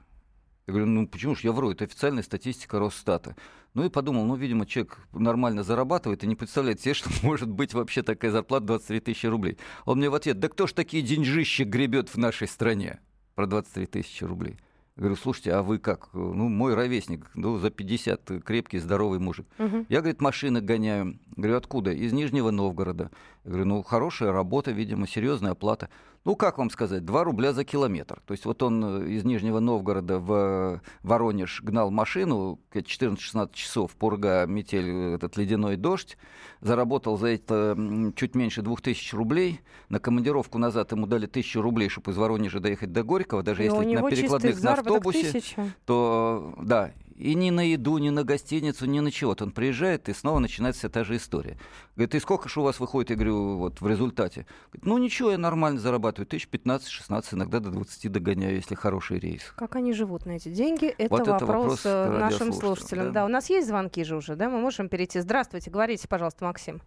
Я 0.66 0.72
говорю, 0.72 0.86
ну 0.86 1.06
почему 1.06 1.34
же 1.34 1.42
я 1.44 1.52
вру, 1.52 1.70
это 1.70 1.84
официальная 1.84 2.22
статистика 2.22 2.78
Росстата. 2.78 3.36
Ну 3.74 3.84
и 3.84 3.90
подумал, 3.90 4.24
ну, 4.24 4.36
видимо, 4.36 4.66
человек 4.66 4.98
нормально 5.12 5.62
зарабатывает 5.62 6.22
и 6.24 6.26
не 6.26 6.36
представляет 6.36 6.80
себе, 6.80 6.94
что 6.94 7.10
может 7.22 7.50
быть 7.50 7.74
вообще 7.74 8.02
такая 8.02 8.30
зарплата 8.30 8.66
23 8.66 9.00
тысячи 9.00 9.26
рублей. 9.26 9.58
Он 9.84 9.98
мне 9.98 10.08
в 10.08 10.14
ответ, 10.14 10.38
да 10.38 10.48
кто 10.48 10.66
ж 10.66 10.72
такие 10.72 11.02
деньжищи 11.02 11.64
гребет 11.64 12.08
в 12.08 12.16
нашей 12.16 12.48
стране 12.48 13.00
про 13.34 13.46
23 13.46 13.86
тысячи 13.86 14.24
рублей? 14.24 14.56
Я 14.96 15.00
говорю, 15.00 15.16
слушайте, 15.16 15.52
а 15.52 15.62
вы 15.62 15.78
как? 15.78 16.10
Ну, 16.12 16.48
мой 16.48 16.74
ровесник, 16.74 17.28
ну, 17.34 17.58
за 17.58 17.70
50 17.70 18.44
крепкий, 18.44 18.78
здоровый 18.78 19.18
мужик. 19.18 19.44
Угу. 19.58 19.86
Я, 19.88 20.00
говорит, 20.00 20.20
машины 20.20 20.60
гоняю. 20.60 21.18
Говорю, 21.34 21.56
откуда? 21.56 21.90
Из 21.90 22.12
Нижнего 22.12 22.52
Новгорода. 22.52 23.10
Я 23.42 23.50
говорю, 23.50 23.66
ну, 23.66 23.82
хорошая 23.82 24.30
работа, 24.30 24.70
видимо, 24.70 25.08
серьезная 25.08 25.50
оплата. 25.50 25.90
Ну, 26.24 26.36
как 26.36 26.56
вам 26.56 26.70
сказать, 26.70 27.04
2 27.04 27.24
рубля 27.24 27.52
за 27.52 27.64
километр. 27.64 28.22
То 28.24 28.32
есть 28.32 28.46
вот 28.46 28.62
он 28.62 29.02
э, 29.02 29.10
из 29.10 29.24
Нижнего 29.24 29.60
Новгорода 29.60 30.18
в 30.18 30.80
Воронеж 31.02 31.60
гнал 31.62 31.90
машину 31.90 32.58
14-16 32.72 33.50
часов, 33.52 33.92
пурга, 33.92 34.46
метель, 34.46 35.14
этот 35.14 35.36
ледяной 35.36 35.76
дождь, 35.76 36.16
заработал 36.62 37.18
за 37.18 37.28
это 37.28 37.76
чуть 38.16 38.34
меньше 38.34 38.62
2000 38.62 39.14
рублей. 39.14 39.60
На 39.90 40.00
командировку 40.00 40.56
назад 40.56 40.92
ему 40.92 41.06
дали 41.06 41.26
1000 41.26 41.60
рублей, 41.60 41.90
чтобы 41.90 42.12
из 42.12 42.16
Воронежа 42.16 42.58
доехать 42.58 42.90
до 42.90 43.02
Горького, 43.02 43.42
даже 43.42 43.62
И 43.62 43.66
если 43.66 43.94
на 43.94 44.08
перекладных 44.08 44.62
на 44.62 44.72
автобусе, 44.72 45.30
тысяча. 45.30 45.74
то 45.84 46.54
да, 46.62 46.92
и 47.16 47.34
ни 47.34 47.50
на 47.50 47.60
еду, 47.60 47.98
ни 47.98 48.10
на 48.10 48.24
гостиницу, 48.24 48.86
ни 48.86 49.00
на 49.00 49.10
чего. 49.10 49.34
Он 49.40 49.52
приезжает, 49.52 50.08
и 50.08 50.12
снова 50.12 50.38
начинается 50.38 50.80
вся 50.80 50.88
та 50.88 51.04
же 51.04 51.16
история. 51.16 51.58
Говорит, 51.96 52.14
и 52.14 52.20
сколько 52.20 52.48
же 52.48 52.60
у 52.60 52.64
вас 52.64 52.80
выходит, 52.80 53.10
я 53.10 53.16
говорю, 53.16 53.56
вот 53.56 53.80
в 53.80 53.86
результате? 53.86 54.46
Говорит, 54.72 54.86
ну 54.86 54.98
ничего, 54.98 55.30
я 55.30 55.38
нормально 55.38 55.80
зарабатываю, 55.80 56.26
тысяч 56.26 56.48
15-16, 56.50 57.26
иногда 57.32 57.60
до 57.60 57.70
20 57.70 58.10
догоняю, 58.10 58.56
если 58.56 58.74
хороший 58.74 59.18
рейс. 59.18 59.52
Как 59.56 59.76
они 59.76 59.92
живут 59.92 60.26
на 60.26 60.32
эти 60.32 60.48
деньги? 60.48 60.86
Это 60.86 61.08
вот 61.10 61.26
вопрос, 61.26 61.40
это 61.40 61.48
вопрос 61.48 61.80
э, 61.84 62.18
нашим 62.18 62.52
слушателям. 62.52 63.06
Да. 63.06 63.12
да, 63.12 63.24
у 63.24 63.28
нас 63.28 63.48
есть 63.50 63.68
звонки 63.68 64.04
же 64.04 64.16
уже, 64.16 64.36
да, 64.36 64.48
мы 64.48 64.60
можем 64.60 64.88
перейти. 64.88 65.20
Здравствуйте, 65.20 65.70
говорите, 65.70 66.08
пожалуйста, 66.08 66.44
Максим. 66.44 66.80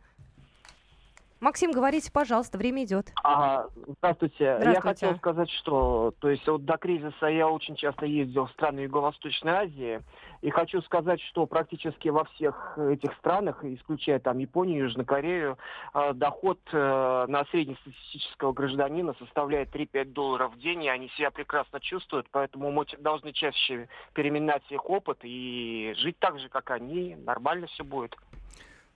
Максим, 1.40 1.72
говорите, 1.72 2.12
пожалуйста, 2.12 2.58
время 2.58 2.84
идет. 2.84 3.12
Ага, 3.24 3.70
здравствуйте. 4.00 4.58
здравствуйте. 4.60 4.72
Я 4.72 4.82
хотел 4.82 5.16
сказать, 5.18 5.50
что 5.52 6.14
то 6.20 6.30
есть 6.30 6.48
вот 6.48 6.66
до 6.66 6.78
кризиса 6.78 7.28
я 7.28 7.48
очень 7.48 7.76
часто 7.76 8.06
ездил 8.06 8.48
в 8.48 8.52
страны 8.52 8.82
Юго-Восточной 8.82 9.52
Азии, 9.52 10.02
и 10.42 10.50
хочу 10.50 10.82
сказать, 10.82 11.22
что 11.22 11.46
практически 11.46 12.10
во 12.10 12.26
всех 12.26 12.78
этих 12.78 13.14
странах, 13.18 13.64
исключая 13.64 14.20
там 14.20 14.40
Японию, 14.40 14.86
Южную 14.86 15.06
Корею, 15.06 15.58
э, 15.94 16.14
доход 16.14 16.60
э, 16.72 17.26
на 17.28 17.46
среднестатистического 17.46 18.54
гражданина 18.54 19.14
составляет 19.20 19.74
3-5 19.76 20.06
долларов 20.06 20.54
в 20.54 20.60
день, 20.60 20.84
и 20.84 20.90
они 20.90 21.10
себя 21.10 21.30
прекрасно 21.30 21.80
чувствуют, 21.80 22.28
поэтому 22.32 22.72
мы 22.72 22.86
должны 23.00 23.32
чаще 23.32 23.90
переминать 24.14 24.64
их 24.70 24.90
опыт 24.90 25.20
и 25.22 25.94
жить 25.98 26.18
так 26.20 26.40
же, 26.40 26.50
как 26.50 26.72
они, 26.72 27.16
нормально 27.16 27.68
все 27.68 27.84
будет. 27.84 28.16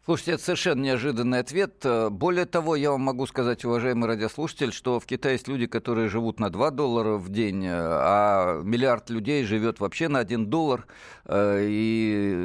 Слушайте, 0.03 0.31
это 0.31 0.43
совершенно 0.43 0.81
неожиданный 0.81 1.39
ответ. 1.39 1.75
Э, 1.83 2.09
более 2.09 2.47
того, 2.47 2.75
я 2.75 2.89
вам 2.89 3.01
могу 3.01 3.27
сказать, 3.27 3.63
уважаемый 3.63 4.07
радиослушатель, 4.07 4.73
что 4.73 4.99
в 4.99 5.05
Китае 5.05 5.35
есть 5.35 5.47
люди, 5.47 5.67
которые 5.67 6.09
живут 6.09 6.39
на 6.39 6.49
2 6.49 6.71
доллара 6.71 7.17
в 7.17 7.29
день, 7.29 7.63
э, 7.67 7.69
а 7.71 8.63
миллиард 8.63 9.11
людей 9.11 9.43
живет 9.43 9.79
вообще 9.79 10.07
на 10.07 10.17
1 10.17 10.47
доллар 10.47 10.87
э, 11.25 11.67
и 11.69 12.35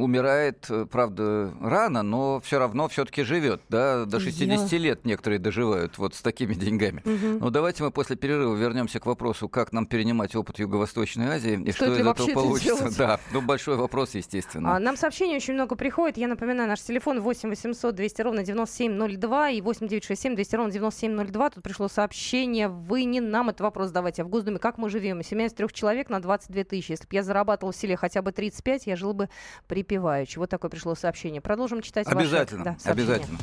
умирает, 0.00 0.66
правда, 0.90 1.52
рано, 1.60 2.02
но 2.02 2.40
все 2.40 2.58
равно 2.58 2.88
все-таки 2.88 3.22
живет. 3.22 3.60
Да? 3.68 4.06
До 4.06 4.18
60 4.18 4.72
я... 4.72 4.78
лет 4.78 5.04
некоторые 5.04 5.38
доживают 5.38 5.98
вот 5.98 6.14
с 6.14 6.22
такими 6.22 6.54
деньгами. 6.54 7.02
Угу. 7.04 7.38
Ну, 7.44 7.50
давайте 7.50 7.82
мы 7.82 7.90
после 7.90 8.16
перерыва 8.16 8.56
вернемся 8.56 8.98
к 8.98 9.04
вопросу, 9.04 9.50
как 9.50 9.74
нам 9.74 9.84
перенимать 9.84 10.34
опыт 10.34 10.58
Юго-Восточной 10.58 11.26
Азии 11.26 11.62
и 11.62 11.72
что, 11.72 11.84
что 11.84 11.96
из 11.96 12.06
этого 12.06 12.28
получится. 12.28 12.78
Делать? 12.78 12.96
Да, 12.96 13.20
ну, 13.30 13.42
большой 13.42 13.76
вопрос, 13.76 14.14
естественно. 14.14 14.76
А, 14.76 14.78
нам 14.78 14.96
сообщений 14.96 15.36
очень 15.36 15.52
много 15.52 15.76
приходит. 15.76 16.16
Я 16.16 16.28
напоминаю, 16.28 16.66
наш 16.66 16.80
телефон 16.80 16.93
телефон 16.94 17.20
8 17.20 17.48
800 17.48 17.92
200 17.92 18.22
ровно 18.22 18.44
9702 18.44 19.50
и 19.50 19.60
8 19.60 19.88
967 19.88 20.36
200 20.36 20.54
ровно 20.54 20.72
9702. 20.72 21.50
Тут 21.50 21.64
пришло 21.64 21.88
сообщение. 21.88 22.68
Вы 22.68 23.02
не 23.02 23.20
нам 23.20 23.48
этот 23.48 23.62
вопрос 23.62 23.88
задавайте, 23.88 24.22
а 24.22 24.24
в 24.24 24.28
Госдуме. 24.28 24.58
Как 24.60 24.78
мы 24.78 24.88
живем? 24.88 25.20
Семья 25.24 25.46
из 25.46 25.52
трех 25.52 25.72
человек 25.72 26.08
на 26.08 26.20
22 26.20 26.62
тысячи. 26.62 26.92
Если 26.92 27.04
бы 27.04 27.16
я 27.16 27.24
зарабатывал 27.24 27.72
в 27.72 27.76
селе 27.76 27.96
хотя 27.96 28.22
бы 28.22 28.30
35, 28.30 28.86
я 28.86 28.94
жил 28.94 29.12
бы 29.12 29.28
припеваючи. 29.66 30.38
Вот 30.38 30.50
такое 30.50 30.70
пришло 30.70 30.94
сообщение. 30.94 31.40
Продолжим 31.40 31.82
читать 31.82 32.06
Обязательно. 32.06 32.64
Ваши, 32.64 32.84
да, 32.84 32.92
обязательно. 32.92 33.38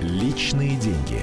Личные 0.00 0.76
деньги. 0.76 1.22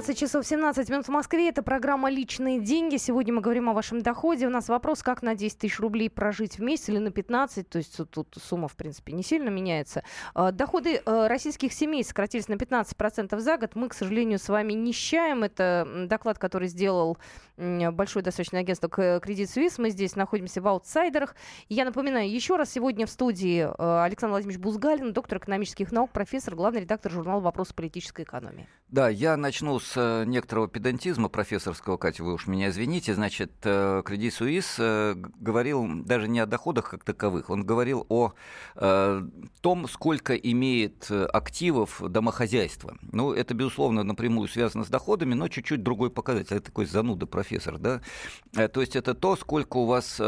12 0.00 0.18
часов 0.18 0.46
17 0.46 0.88
минут 0.88 1.04
в 1.04 1.10
Москве. 1.10 1.50
Это 1.50 1.62
программа 1.62 2.08
«Личные 2.08 2.58
деньги». 2.58 2.96
Сегодня 2.96 3.34
мы 3.34 3.42
говорим 3.42 3.68
о 3.68 3.74
вашем 3.74 4.00
доходе. 4.00 4.46
У 4.46 4.50
нас 4.50 4.70
вопрос, 4.70 5.02
как 5.02 5.20
на 5.20 5.34
10 5.34 5.58
тысяч 5.58 5.78
рублей 5.78 6.08
прожить 6.08 6.58
в 6.58 6.62
месяц 6.62 6.88
или 6.88 6.96
на 6.96 7.10
15. 7.10 7.68
То 7.68 7.76
есть 7.76 8.00
тут 8.10 8.34
сумма, 8.40 8.68
в 8.68 8.76
принципе, 8.76 9.12
не 9.12 9.22
сильно 9.22 9.50
меняется. 9.50 10.02
А, 10.32 10.52
доходы 10.52 11.02
э, 11.04 11.26
российских 11.26 11.74
семей 11.74 12.02
сократились 12.02 12.48
на 12.48 12.54
15% 12.54 13.38
за 13.40 13.58
год. 13.58 13.74
Мы, 13.74 13.90
к 13.90 13.92
сожалению, 13.92 14.38
с 14.38 14.48
вами 14.48 14.72
нищаем. 14.72 15.42
Это 15.42 16.06
доклад, 16.06 16.38
который 16.38 16.68
сделал 16.68 17.18
большое 17.58 18.24
достаточно 18.24 18.58
агентство 18.58 18.88
Кредит 18.88 19.50
Суisse. 19.54 19.74
Мы 19.76 19.90
здесь 19.90 20.16
находимся 20.16 20.62
в 20.62 20.68
аутсайдерах. 20.68 21.36
Я 21.68 21.84
напоминаю 21.84 22.30
еще 22.30 22.56
раз, 22.56 22.72
сегодня 22.72 23.04
в 23.04 23.10
студии 23.10 23.68
э, 23.68 24.02
Александр 24.02 24.30
Владимирович 24.30 24.62
Бузгалин, 24.62 25.12
доктор 25.12 25.36
экономических 25.36 25.92
наук, 25.92 26.10
профессор, 26.10 26.54
главный 26.54 26.80
редактор 26.80 27.12
журнала 27.12 27.40
«Вопросы 27.40 27.74
политической 27.74 28.22
экономии». 28.22 28.66
Да, 28.90 29.08
я 29.08 29.36
начну 29.36 29.78
с 29.80 29.92
э, 29.96 30.24
некоторого 30.26 30.68
педантизма 30.68 31.28
профессорского, 31.28 31.96
Катя, 31.96 32.24
вы 32.24 32.34
уж 32.34 32.46
меня 32.46 32.70
извините. 32.70 33.14
Значит, 33.14 33.52
Кредит 33.62 34.34
Суис 34.34 34.76
говорил 34.78 35.86
даже 36.04 36.28
не 36.28 36.40
о 36.40 36.46
доходах 36.46 36.90
как 36.90 37.04
таковых, 37.04 37.50
он 37.50 37.64
говорил 37.64 38.06
о 38.08 38.32
э, 38.76 39.22
том, 39.60 39.88
сколько 39.88 40.34
имеет 40.34 41.10
активов 41.10 42.02
домохозяйство. 42.08 42.96
Ну, 43.12 43.32
это, 43.32 43.54
безусловно, 43.54 44.02
напрямую 44.02 44.48
связано 44.48 44.84
с 44.84 44.88
доходами, 44.88 45.34
но 45.34 45.48
чуть-чуть 45.48 45.82
другой 45.82 46.10
показатель. 46.10 46.56
Это 46.56 46.66
такой 46.66 46.86
зануда 46.86 47.26
профессор 47.26 47.78
да? 47.78 48.00
Э, 48.54 48.68
то 48.68 48.80
есть 48.80 48.96
это 48.96 49.14
то, 49.14 49.36
сколько 49.36 49.78
у 49.78 49.86
вас 49.86 50.16
э, 50.18 50.24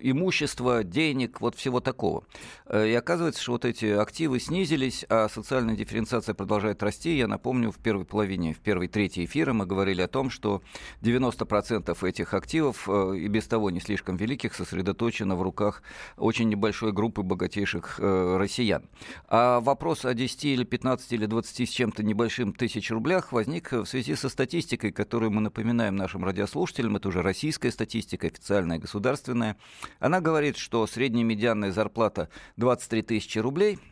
имущества, 0.00 0.84
денег, 0.84 1.40
вот 1.40 1.54
всего 1.54 1.80
такого. 1.80 2.24
Э, 2.66 2.88
и 2.88 2.94
оказывается, 2.94 3.42
что 3.42 3.52
вот 3.52 3.64
эти 3.64 3.86
активы 3.86 4.40
снизились, 4.40 5.04
а 5.08 5.28
социальная 5.28 5.76
дифференциация 5.76 6.34
продолжает 6.34 6.82
расти. 6.82 7.16
Я 7.16 7.26
напомню, 7.26 7.70
в 7.70 7.78
первой 7.90 8.04
половине, 8.04 8.54
в 8.54 8.60
первой 8.60 8.86
трети 8.86 9.24
эфира 9.24 9.52
мы 9.52 9.66
говорили 9.66 10.00
о 10.00 10.08
том, 10.08 10.30
что 10.30 10.62
90% 11.02 12.08
этих 12.08 12.34
активов 12.34 12.88
и 12.88 13.26
без 13.26 13.46
того 13.46 13.70
не 13.70 13.80
слишком 13.80 14.16
великих 14.16 14.54
сосредоточено 14.54 15.34
в 15.34 15.42
руках 15.42 15.82
очень 16.16 16.48
небольшой 16.48 16.92
группы 16.92 17.22
богатейших 17.22 17.98
россиян. 17.98 18.88
А 19.28 19.60
вопрос 19.60 20.04
о 20.04 20.14
10 20.14 20.44
или 20.44 20.64
15 20.64 21.12
или 21.12 21.26
20 21.26 21.68
с 21.68 21.72
чем-то 21.72 22.02
небольшим 22.02 22.52
тысяч 22.52 22.90
рублях 22.90 23.32
возник 23.32 23.72
в 23.72 23.86
связи 23.86 24.14
со 24.14 24.28
статистикой, 24.28 24.92
которую 24.92 25.32
мы 25.32 25.40
напоминаем 25.40 25.96
нашим 25.96 26.24
радиослушателям 26.24 26.60
радиослушателям, 26.60 26.96
это 26.96 27.08
уже 27.08 27.22
российская 27.22 27.70
статистика, 27.70 28.26
официальная, 28.26 28.78
государственная. 28.78 29.56
Она 29.98 30.20
говорит, 30.20 30.56
что 30.56 30.86
средняя 30.86 31.24
медианная 31.24 31.72
зарплата 31.72 32.28
23 32.56 33.02
тысячи 33.02 33.38
рублей– 33.38 33.78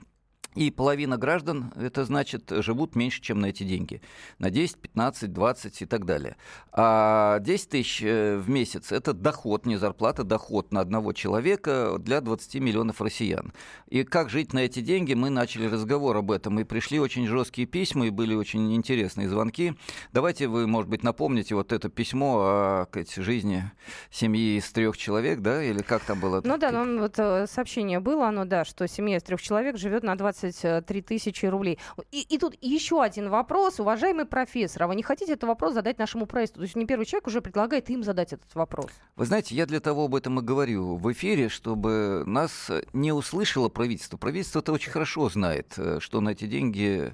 и 0.58 0.72
половина 0.72 1.16
граждан, 1.16 1.72
это 1.76 2.04
значит, 2.04 2.50
живут 2.50 2.96
меньше, 2.96 3.20
чем 3.20 3.38
на 3.38 3.46
эти 3.46 3.62
деньги. 3.62 4.02
На 4.40 4.50
10, 4.50 4.78
15, 4.78 5.32
20 5.32 5.82
и 5.82 5.86
так 5.86 6.04
далее. 6.04 6.36
А 6.72 7.38
10 7.38 7.68
тысяч 7.68 8.02
э, 8.02 8.36
в 8.36 8.50
месяц– 8.50 8.90
это 8.92 9.12
доход, 9.12 9.66
не 9.66 9.76
зарплата, 9.76 10.24
доход 10.24 10.72
на 10.72 10.80
одного 10.80 11.12
человека 11.12 11.96
для 12.00 12.20
20 12.20 12.56
миллионов 12.56 13.00
россиян. 13.00 13.52
И 13.88 14.02
как 14.02 14.30
жить 14.30 14.52
на 14.52 14.58
эти 14.58 14.80
деньги, 14.80 15.14
мы 15.14 15.30
начали 15.30 15.66
разговор 15.66 16.16
об 16.16 16.32
этом. 16.32 16.58
И 16.58 16.64
пришли 16.64 16.98
очень 16.98 17.28
жесткие 17.28 17.68
письма, 17.68 18.08
и 18.08 18.10
были 18.10 18.34
очень 18.34 18.74
интересные 18.74 19.28
звонки. 19.28 19.74
Давайте 20.12 20.48
вы, 20.48 20.66
может 20.66 20.90
быть, 20.90 21.04
напомните 21.04 21.54
вот 21.54 21.72
это 21.72 21.88
письмо 21.88 22.38
о 22.40 22.86
сказать, 22.88 23.14
жизни 23.14 23.70
семьи 24.10 24.58
из 24.58 24.70
трех 24.72 24.96
человек, 24.96 25.38
да, 25.38 25.62
или 25.62 25.82
как 25.82 26.02
там 26.02 26.18
было? 26.18 26.40
Ну 26.44 26.58
да, 26.58 26.72
ну, 26.72 26.98
вот 27.00 27.14
э, 27.18 27.46
сообщение 27.46 28.00
было, 28.00 28.28
оно, 28.28 28.44
да, 28.44 28.64
что 28.64 28.88
семья 28.88 29.18
из 29.18 29.22
трех 29.22 29.40
человек 29.40 29.76
живет 29.76 30.02
на 30.02 30.16
20 30.16 30.47
23 30.52 31.02
тысячи 31.02 31.46
рублей. 31.46 31.78
И, 32.10 32.22
и 32.22 32.38
тут 32.38 32.56
еще 32.60 33.02
один 33.02 33.30
вопрос, 33.30 33.80
уважаемый 33.80 34.24
профессор, 34.24 34.84
а 34.84 34.86
вы 34.88 34.96
не 34.96 35.02
хотите 35.02 35.32
этот 35.32 35.48
вопрос 35.48 35.74
задать 35.74 35.98
нашему 35.98 36.26
правительству? 36.26 36.60
То 36.60 36.64
есть 36.64 36.76
не 36.76 36.86
первый 36.86 37.06
человек 37.06 37.26
уже 37.26 37.40
предлагает 37.40 37.90
им 37.90 38.02
задать 38.02 38.32
этот 38.32 38.54
вопрос. 38.54 38.90
Вы 39.16 39.26
знаете, 39.26 39.54
я 39.54 39.66
для 39.66 39.80
того 39.80 40.04
об 40.04 40.14
этом 40.14 40.40
и 40.40 40.42
говорю 40.42 40.96
в 40.96 41.12
эфире, 41.12 41.48
чтобы 41.48 42.22
нас 42.26 42.70
не 42.92 43.12
услышало 43.12 43.68
правительство. 43.68 44.16
Правительство 44.16 44.60
это 44.60 44.72
очень 44.72 44.90
хорошо 44.90 45.28
знает, 45.28 45.74
э, 45.76 45.98
что 46.00 46.20
на 46.20 46.30
эти 46.30 46.46
деньги 46.46 47.12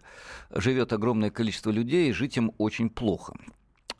живет 0.50 0.92
огромное 0.92 1.30
количество 1.30 1.70
людей, 1.70 2.10
и 2.10 2.12
жить 2.12 2.36
им 2.36 2.52
очень 2.58 2.90
плохо. 2.90 3.34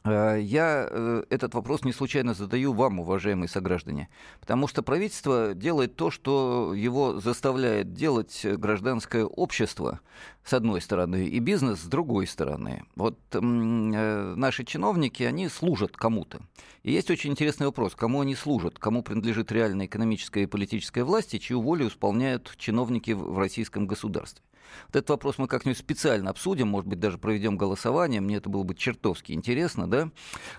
Э, 0.04 0.38
я 0.38 0.86
э, 0.90 1.24
этот 1.30 1.54
вопрос 1.54 1.84
не 1.84 1.92
случайно 1.92 2.34
задаю 2.34 2.72
вам, 2.72 3.00
уважаемые 3.00 3.48
сограждане, 3.48 4.08
потому 4.40 4.68
что 4.68 4.82
правительство 4.82 5.54
делает 5.54 5.96
то, 5.96 6.10
что 6.10 6.74
его 6.74 7.20
заставляет 7.20 7.94
делать 7.94 8.44
гражданское 8.44 9.24
общество, 9.24 10.00
с 10.44 10.52
одной 10.52 10.82
стороны, 10.82 11.26
и 11.26 11.38
бизнес 11.38 11.80
с 11.80 11.86
другой 11.86 12.26
стороны. 12.26 12.84
Вот 12.96 13.18
э, 13.32 13.40
наши 13.40 14.64
чиновники, 14.64 15.22
они 15.22 15.48
служат 15.48 15.96
кому-то. 15.96 16.40
И 16.82 16.92
есть 16.92 17.10
очень 17.10 17.30
интересный 17.30 17.66
вопрос, 17.66 17.94
кому 17.94 18.20
они 18.20 18.34
служат, 18.34 18.78
кому 18.78 19.02
принадлежит 19.02 19.50
реальная 19.52 19.86
экономическая 19.86 20.42
и 20.42 20.46
политическая 20.46 21.04
власть, 21.04 21.32
и 21.34 21.40
чью 21.40 21.62
волю 21.62 21.88
исполняют 21.88 22.54
чиновники 22.58 23.12
в 23.12 23.38
российском 23.38 23.86
государстве. 23.86 24.42
Вот 24.86 24.96
этот 24.96 25.10
вопрос 25.10 25.38
мы 25.38 25.48
как-нибудь 25.48 25.78
специально 25.78 26.30
обсудим, 26.30 26.68
может 26.68 26.88
быть, 26.88 27.00
даже 27.00 27.18
проведем 27.18 27.56
голосование. 27.56 28.20
Мне 28.20 28.36
это 28.36 28.48
было 28.48 28.62
бы 28.62 28.74
чертовски 28.74 29.32
интересно, 29.32 29.88
да? 29.88 30.10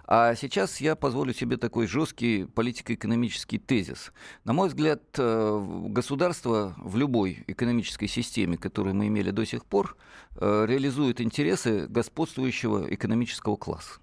А 0.05 0.35
сейчас 0.35 0.81
я 0.81 0.95
позволю 0.95 1.33
себе 1.33 1.57
такой 1.57 1.87
жесткий 1.87 2.45
политико-экономический 2.45 3.57
тезис. 3.57 4.11
На 4.43 4.53
мой 4.53 4.69
взгляд, 4.69 5.01
э, 5.17 5.85
государство 5.87 6.75
в 6.77 6.97
любой 6.97 7.43
экономической 7.47 8.07
системе, 8.07 8.57
которую 8.57 8.95
мы 8.95 9.07
имели 9.07 9.31
до 9.31 9.45
сих 9.45 9.65
пор, 9.65 9.97
э, 10.35 10.65
реализует 10.67 11.21
интересы 11.21 11.87
господствующего 11.87 12.93
экономического 12.93 13.55
класса. 13.55 13.99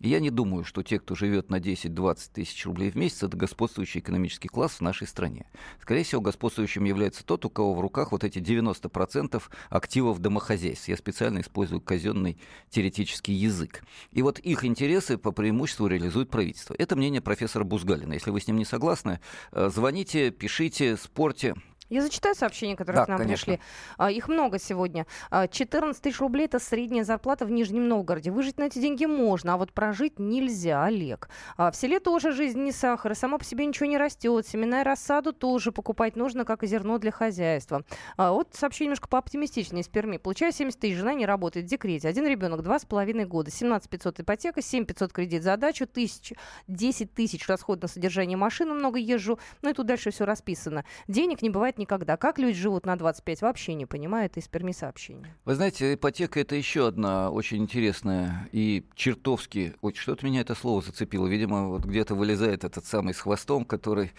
Я 0.00 0.20
не 0.20 0.30
думаю, 0.30 0.64
что 0.64 0.82
те, 0.82 0.98
кто 0.98 1.14
живет 1.14 1.50
на 1.50 1.58
10-20 1.58 2.30
тысяч 2.32 2.66
рублей 2.66 2.90
в 2.90 2.96
месяц, 2.96 3.22
это 3.22 3.36
господствующий 3.36 4.00
экономический 4.00 4.48
класс 4.48 4.72
в 4.72 4.80
нашей 4.82 5.06
стране. 5.06 5.46
Скорее 5.80 6.04
всего, 6.04 6.20
господствующим 6.20 6.84
является 6.84 7.24
тот, 7.24 7.44
у 7.46 7.50
кого 7.50 7.74
в 7.74 7.80
руках 7.80 8.12
вот 8.12 8.22
эти 8.22 8.38
90% 8.38 9.42
активов 9.70 10.18
домохозяйств. 10.18 10.88
Я 10.88 10.96
специально 10.96 11.40
использую 11.40 11.80
казенный 11.80 12.38
теоретический 12.68 13.34
язык. 13.34 13.82
И 14.12 14.22
вот 14.22 14.38
их 14.38 14.64
интересы 14.64 15.16
по 15.16 15.32
преимуществу 15.32 15.86
реализует 15.86 16.28
правительство. 16.28 16.74
Это 16.78 16.94
мнение 16.94 17.22
профессора 17.22 17.64
Бузгалина. 17.64 18.12
Если 18.12 18.30
вы 18.30 18.40
с 18.40 18.46
ним 18.46 18.58
не 18.58 18.64
согласны, 18.64 19.20
э, 19.52 19.70
звоните, 19.72 20.30
пишите, 20.30 20.96
спорьте. 20.96 21.54
Я 21.88 22.02
зачитаю 22.02 22.34
сообщения, 22.34 22.76
которые 22.76 23.02
да, 23.02 23.04
к 23.04 23.08
нам 23.08 23.18
конечно. 23.18 23.52
пришли. 23.52 23.60
А, 23.96 24.10
их 24.10 24.28
много 24.28 24.58
сегодня. 24.58 25.06
14 25.30 25.98
а, 25.98 26.02
тысяч 26.02 26.18
рублей– 26.20 26.44
это 26.46 26.58
средняя 26.58 27.04
зарплата 27.04 27.44
в 27.44 27.50
Нижнем 27.50 27.88
Новгороде. 27.88 28.30
Выжить 28.30 28.58
на 28.58 28.64
эти 28.64 28.78
деньги 28.78 29.06
можно, 29.06 29.54
а 29.54 29.56
вот 29.56 29.72
прожить 29.72 30.18
нельзя, 30.18 30.84
Олег. 30.84 31.28
А, 31.56 31.70
в 31.70 31.76
селе 31.76 32.00
тоже 32.00 32.32
жизнь 32.32 32.60
не 32.60 32.72
сахар, 32.72 33.12
и 33.12 33.14
само 33.14 33.38
по 33.38 33.44
себе 33.44 33.66
ничего 33.66 33.86
не 33.86 33.98
растет. 33.98 34.46
Семена 34.46 34.80
и 34.80 34.84
рассаду 34.84 35.32
тоже 35.32 35.70
покупать 35.70 36.16
нужно, 36.16 36.44
как 36.44 36.64
и 36.64 36.66
зерно 36.66 36.98
для 36.98 37.12
хозяйства. 37.12 37.84
Вот 38.16 38.54
сообщение 38.54 38.88
немножко 38.88 39.08
пооптимистичнее 39.08 39.82
из 39.82 39.88
Перми. 39.88 40.16
Получаю 40.16 40.52
70 40.52 40.78
тысяч, 40.78 40.96
жена 40.96 41.14
не 41.14 41.26
работает 41.26 41.66
в 41.66 41.68
декрете. 41.68 42.08
Один 42.08 42.26
ребенок, 42.26 42.62
два 42.62 42.78
с 42.78 42.84
половиной 42.84 43.26
года. 43.26 43.50
17 43.50 43.88
500 43.88 44.20
ипотека, 44.20 44.62
7 44.62 44.84
500 44.84 45.12
кредит 45.12 45.42
за 45.42 45.56
дачу, 45.56 45.86
тысяч, 45.86 46.32
10 46.68 47.14
тысяч 47.14 47.46
расход 47.48 47.82
на 47.82 47.88
содержание 47.88 48.36
машины, 48.36 48.74
много 48.74 48.98
езжу. 48.98 49.38
Ну 49.62 49.70
и 49.70 49.72
тут 49.72 49.86
дальше 49.86 50.10
все 50.10 50.24
расписано. 50.24 50.84
Денег 51.08 51.42
не 51.42 51.50
бывает 51.50 51.75
никогда. 51.78 52.16
Как 52.16 52.38
люди 52.38 52.58
живут 52.58 52.86
на 52.86 52.96
25, 52.96 53.42
вообще 53.42 53.74
не 53.74 53.86
понимаю. 53.86 54.26
Это 54.26 54.40
из 54.40 54.48
Перми 54.48 54.72
сообщения. 54.72 55.34
Вы 55.44 55.54
знаете, 55.54 55.94
ипотека– 55.94 56.40
это 56.40 56.54
еще 56.54 56.88
одна 56.88 57.30
очень 57.30 57.58
интересная 57.58 58.48
и 58.52 58.84
чертовски... 58.94 59.74
Ой, 59.80 59.94
что-то 59.94 60.26
меня 60.26 60.40
это 60.40 60.54
слово 60.54 60.82
зацепило. 60.82 61.26
Видимо, 61.26 61.68
вот 61.68 61.84
где-то 61.84 62.14
вылезает 62.14 62.64
этот 62.64 62.84
самый 62.84 63.14
с 63.14 63.20
хвостом, 63.20 63.64
который 63.64 64.12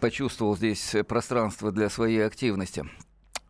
почувствовал 0.00 0.56
здесь 0.56 0.94
пространство 1.08 1.72
для 1.72 1.88
своей 1.88 2.24
активности. 2.24 2.84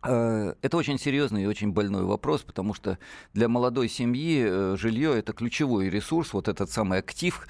Э, 0.05 0.53
это 0.61 0.77
очень 0.77 0.99
серьезный 0.99 1.43
и 1.43 1.47
очень 1.47 1.71
больной 1.71 2.03
вопрос, 2.03 2.41
потому 2.41 2.73
что 2.73 2.97
для 3.33 3.47
молодой 3.47 3.89
семьи 3.89 4.45
э, 4.47 4.75
жилье 4.77 5.17
это 5.17 5.33
ключевой 5.33 5.89
ресурс, 5.89 6.33
вот 6.33 6.47
этот 6.47 6.69
самый 6.69 6.99
актив, 6.99 7.47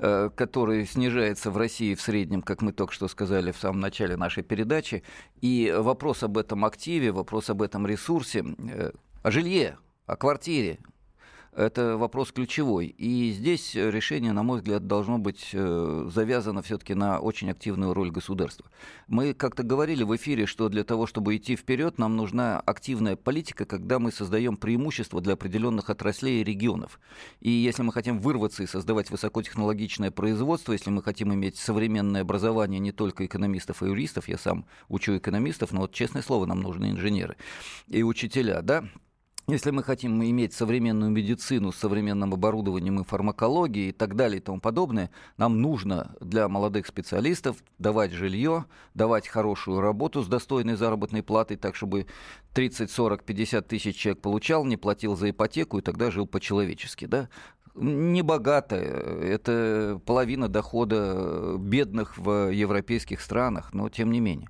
Э, 0.00 0.30
который 0.32 0.86
снижается 0.86 1.50
в 1.50 1.56
России 1.56 1.94
в 1.94 2.00
среднем, 2.00 2.40
как 2.40 2.62
мы 2.62 2.72
только 2.72 2.92
что 2.92 3.08
сказали 3.08 3.50
в 3.50 3.58
самом 3.58 3.80
начале 3.80 4.16
нашей 4.16 4.44
передачи. 4.44 5.02
И 5.40 5.74
вопрос 5.76 6.22
об 6.22 6.38
этом 6.38 6.64
активе, 6.64 7.10
вопрос 7.10 7.50
об 7.50 7.62
этом 7.62 7.84
ресурсе, 7.84 8.44
о 9.22 9.30
жилье, 9.32 9.76
о 10.06 10.16
квартире, 10.16 10.78
Это 11.58 11.96
вопрос 11.96 12.30
ключевой. 12.30 12.86
И 12.86 13.32
здесь 13.32 13.74
решение, 13.74 14.32
на 14.32 14.44
мой 14.44 14.60
взгляд, 14.60 14.86
должно 14.86 15.18
быть 15.18 15.50
э, 15.52 16.08
завязано 16.08 16.62
все-таки 16.62 16.94
на 16.94 17.18
очень 17.18 17.50
активную 17.50 17.94
роль 17.94 18.12
государства. 18.12 18.66
Мы 19.08 19.34
как-то 19.34 19.64
говорили 19.64 20.04
в 20.04 20.14
эфире, 20.14 20.46
что 20.46 20.68
для 20.68 20.84
того, 20.84 21.08
чтобы 21.08 21.36
идти 21.36 21.56
вперед, 21.56 21.98
нам 21.98 22.16
нужна 22.16 22.60
активная 22.60 23.16
политика, 23.16 23.64
когда 23.64 23.98
мы 23.98 24.12
создаем 24.12 24.56
преимущества 24.56 25.20
для 25.20 25.32
определенных 25.32 25.90
отраслей 25.90 26.42
и 26.42 26.44
регионов. 26.44 27.00
И 27.40 27.50
если 27.50 27.82
мы 27.82 27.92
хотим 27.92 28.20
вырваться 28.20 28.62
и 28.62 28.68
создавать 28.68 29.10
высокотехнологичное 29.10 30.12
производство, 30.12 30.74
если 30.74 30.90
мы 30.90 31.02
хотим 31.02 31.34
иметь 31.34 31.56
современное 31.56 32.20
образование 32.20 32.78
не 32.78 32.92
только 32.92 33.26
экономистов 33.26 33.82
и 33.82 33.86
юристов, 33.86 34.28
я 34.28 34.38
сам 34.38 34.64
учу 34.88 35.16
экономистов, 35.16 35.72
но 35.72 35.80
вот 35.80 35.92
честное 35.92 36.22
слово, 36.22 36.46
нам 36.46 36.60
нужны 36.60 36.92
инженеры 36.92 37.34
и 37.88 38.04
учителя, 38.04 38.62
да, 38.62 38.84
если 39.48 39.70
мы 39.70 39.82
хотим 39.82 40.22
иметь 40.22 40.52
современную 40.52 41.10
медицину 41.10 41.72
с 41.72 41.76
современным 41.76 42.34
оборудованием 42.34 43.00
и 43.00 43.04
фармакологией 43.04 43.88
и 43.88 43.92
так 43.92 44.14
далее 44.14 44.38
и 44.38 44.42
тому 44.42 44.60
подобное, 44.60 45.10
нам 45.38 45.62
нужно 45.62 46.14
для 46.20 46.48
молодых 46.48 46.86
специалистов 46.86 47.56
давать 47.78 48.12
жилье, 48.12 48.66
давать 48.92 49.26
хорошую 49.26 49.80
работу 49.80 50.22
с 50.22 50.28
достойной 50.28 50.76
заработной 50.76 51.22
платой, 51.22 51.56
так 51.56 51.76
чтобы 51.76 52.06
30, 52.52 52.90
40, 52.90 53.24
50 53.24 53.66
тысяч 53.66 53.96
человек 53.96 54.20
получал, 54.20 54.66
не 54.66 54.76
платил 54.76 55.16
за 55.16 55.30
ипотеку 55.30 55.78
и 55.78 55.82
тогда 55.82 56.10
жил 56.10 56.26
по-человечески. 56.26 57.06
Да? 57.06 57.28
небогатая, 57.80 58.82
это 59.22 60.00
половина 60.04 60.48
дохода 60.48 61.56
бедных 61.58 62.18
в 62.18 62.50
европейских 62.50 63.20
странах, 63.20 63.72
но 63.72 63.88
тем 63.88 64.10
не 64.10 64.20
менее. 64.20 64.48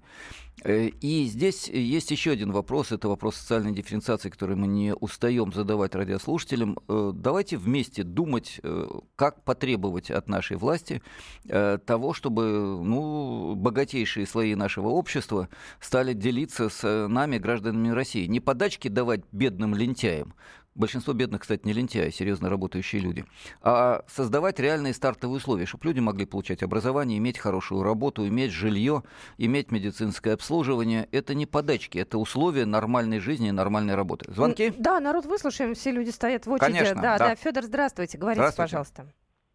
Э, 0.65 0.88
и 0.88 1.25
здесь 1.27 1.69
есть 1.69 2.11
еще 2.11 2.33
один 2.33 2.53
вопрос, 2.53 2.93
это 2.93 3.09
вопрос 3.09 3.37
социальной 3.37 3.73
дифференциации, 3.73 4.31
который 4.31 4.57
мы 4.57 4.67
не 4.67 4.95
устаем 4.95 5.53
задавать 5.53 5.95
радиослушателям. 5.95 6.79
Э, 6.88 7.12
давайте 7.15 7.57
вместе 7.57 8.03
думать, 8.03 8.61
э, 8.62 8.88
как 9.17 9.43
потребовать 9.45 10.11
от 10.11 10.29
нашей 10.29 10.57
власти 10.57 11.03
того, 11.45 12.12
чтобы 12.12 12.43
ну, 12.83 13.55
богатейшие 13.55 14.27
слои 14.27 14.55
нашего 14.55 14.88
общества 14.88 15.49
стали 15.81 16.12
делиться 16.12 16.69
с 16.69 17.09
нами, 17.09 17.38
гражданами 17.38 17.88
России. 17.88 18.27
Не 18.27 18.41
подачки 18.41 18.88
давать 18.88 19.23
бедным 19.33 19.75
лентяям, 19.75 20.35
большинство 20.79 21.13
бедных, 21.13 21.43
кстати, 21.43 21.67
не 21.67 21.73
лентяи, 21.73 22.11
серьезно 22.11 22.49
работающие 22.49 23.03
люди, 23.03 23.25
а 23.61 24.05
создавать 24.07 24.59
реальные 24.59 24.95
стартовые 24.95 25.37
условия, 25.37 25.67
чтобы 25.67 25.87
люди 25.87 26.01
могли 26.01 26.25
получать 26.25 26.63
образование, 26.63 27.19
иметь 27.19 27.39
хорошую 27.39 27.83
работу, 27.83 28.27
иметь 28.27 28.53
жилье, 28.53 29.03
иметь 29.37 29.71
медицинское 29.71 30.33
обслуживание. 30.33 31.09
Это 31.13 31.35
не 31.35 31.47
подачки, 31.47 31.99
это 31.99 32.19
условия 32.19 32.65
нормальной 32.65 33.19
жизни 33.19 33.49
и 33.49 33.53
нормальной 33.53 33.95
работы. 33.95 34.33
Звонки? 34.33 34.73
Да, 34.79 35.01
народ 35.01 35.27
выслушаем, 35.27 35.75
все 35.75 35.91
люди 35.91 36.11
стоят 36.11 36.47
в 36.47 36.51
очереди. 36.51 36.73
Конечно, 36.73 37.03
да, 37.03 37.19
да. 37.19 37.29
да. 37.29 37.35
Федор, 37.35 37.65
здравствуйте, 37.65 38.17
говорите, 38.17 38.41
здравствуйте. 38.41 38.71
пожалуйста. 38.71 39.07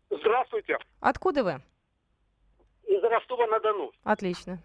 Здравствуйте. 0.09 0.77
Откуда 0.99 1.43
вы? 1.43 1.61
Из 2.85 3.01
Ростова-на-Дону. 3.01 3.91
Отлично. 4.03 4.61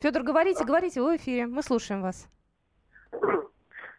Федор, 0.00 0.22
говорите, 0.22 0.62
а? 0.62 0.66
говорите, 0.66 1.00
вы 1.00 1.14
в 1.14 1.16
эфире, 1.16 1.46
мы 1.46 1.62
слушаем 1.62 2.02
вас. 2.02 2.28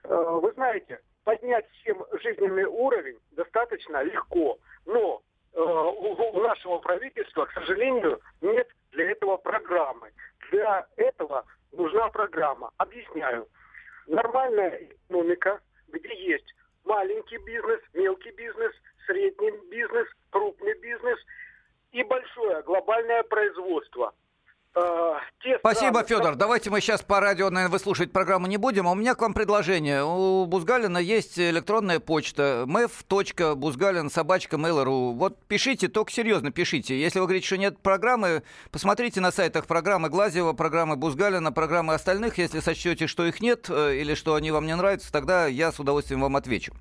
Э, 0.08 0.40
вы 0.42 0.52
знаете, 0.54 1.00
поднять 1.24 1.70
всем 1.72 2.04
жизненный 2.24 2.64
уровень 2.64 3.20
достаточно 3.32 4.02
легко, 4.04 4.58
но 4.86 5.22
э, 5.54 5.60
у 5.60 6.40
нашего 6.42 6.80
правительства, 6.80 7.46
к 7.46 7.52
сожалению, 7.52 8.20
нет 8.42 8.68
для 8.92 9.12
этого 9.12 9.38
программы. 9.38 10.12
Для 10.52 10.88
этого 10.96 11.46
нужна 11.74 12.08
программа. 12.10 12.72
Объясняю. 12.78 13.48
Нормальная 14.08 14.88
экономика, 15.08 15.60
где 15.90 16.16
есть 16.16 16.56
маленький 16.86 17.38
бизнес, 17.40 17.82
мелкий 17.94 18.32
бизнес, 18.32 18.72
средний 19.06 19.52
бизнес, 19.70 20.08
крупный 20.30 20.80
бизнес 20.80 21.20
и 21.92 22.02
большое 22.04 22.62
глобальное 22.62 23.24
производство– 23.24 24.14
Э, 24.76 25.14
Спасибо, 25.60 26.00
страны... 26.04 26.08
Федор. 26.08 26.36
Давайте 26.36 26.70
мы 26.70 26.82
сейчас 26.82 27.02
по 27.02 27.20
радио, 27.20 27.50
наверное, 27.50 27.72
выслушать 27.72 28.12
программу 28.12 28.48
не 28.48 28.58
будем. 28.58 28.88
А 28.88 28.92
у 28.92 28.96
меня 28.96 29.16
к 29.16 29.22
вам 29.22 29.34
предложение. 29.34 30.04
У 30.04 30.46
Бузгалина 30.46 30.98
есть 30.98 31.40
электронная 31.40 32.00
почта 32.00 32.66
собачка 32.68 34.58
mail.ru. 34.58 35.14
Вот 35.14 35.44
пишите, 35.48 35.88
только 35.88 36.12
серьезно 36.12 36.52
пишите. 36.52 37.00
Если 37.00 37.20
вы 37.20 37.26
говорите, 37.26 37.48
что 37.48 37.58
нет 37.58 37.80
программы, 37.80 38.44
посмотрите 38.72 39.22
на 39.22 39.32
сайтах 39.32 39.68
программы 39.68 40.10
Глазева, 40.10 40.54
программы 40.54 40.96
Бузгалина, 40.96 41.52
программы 41.52 41.94
остальных. 41.94 42.38
Если 42.38 42.60
сочтете, 42.60 43.08
что 43.08 43.26
их 43.26 43.42
нет 43.42 43.68
э, 43.70 43.96
или 43.96 44.16
что 44.16 44.36
они 44.36 44.52
вам 44.52 44.66
не 44.66 44.76
нравятся, 44.76 45.12
тогда 45.12 45.48
я 45.48 45.72
с 45.72 45.80
удовольствием 45.80 46.22
вам 46.22 46.36
отвечу. 46.36 46.74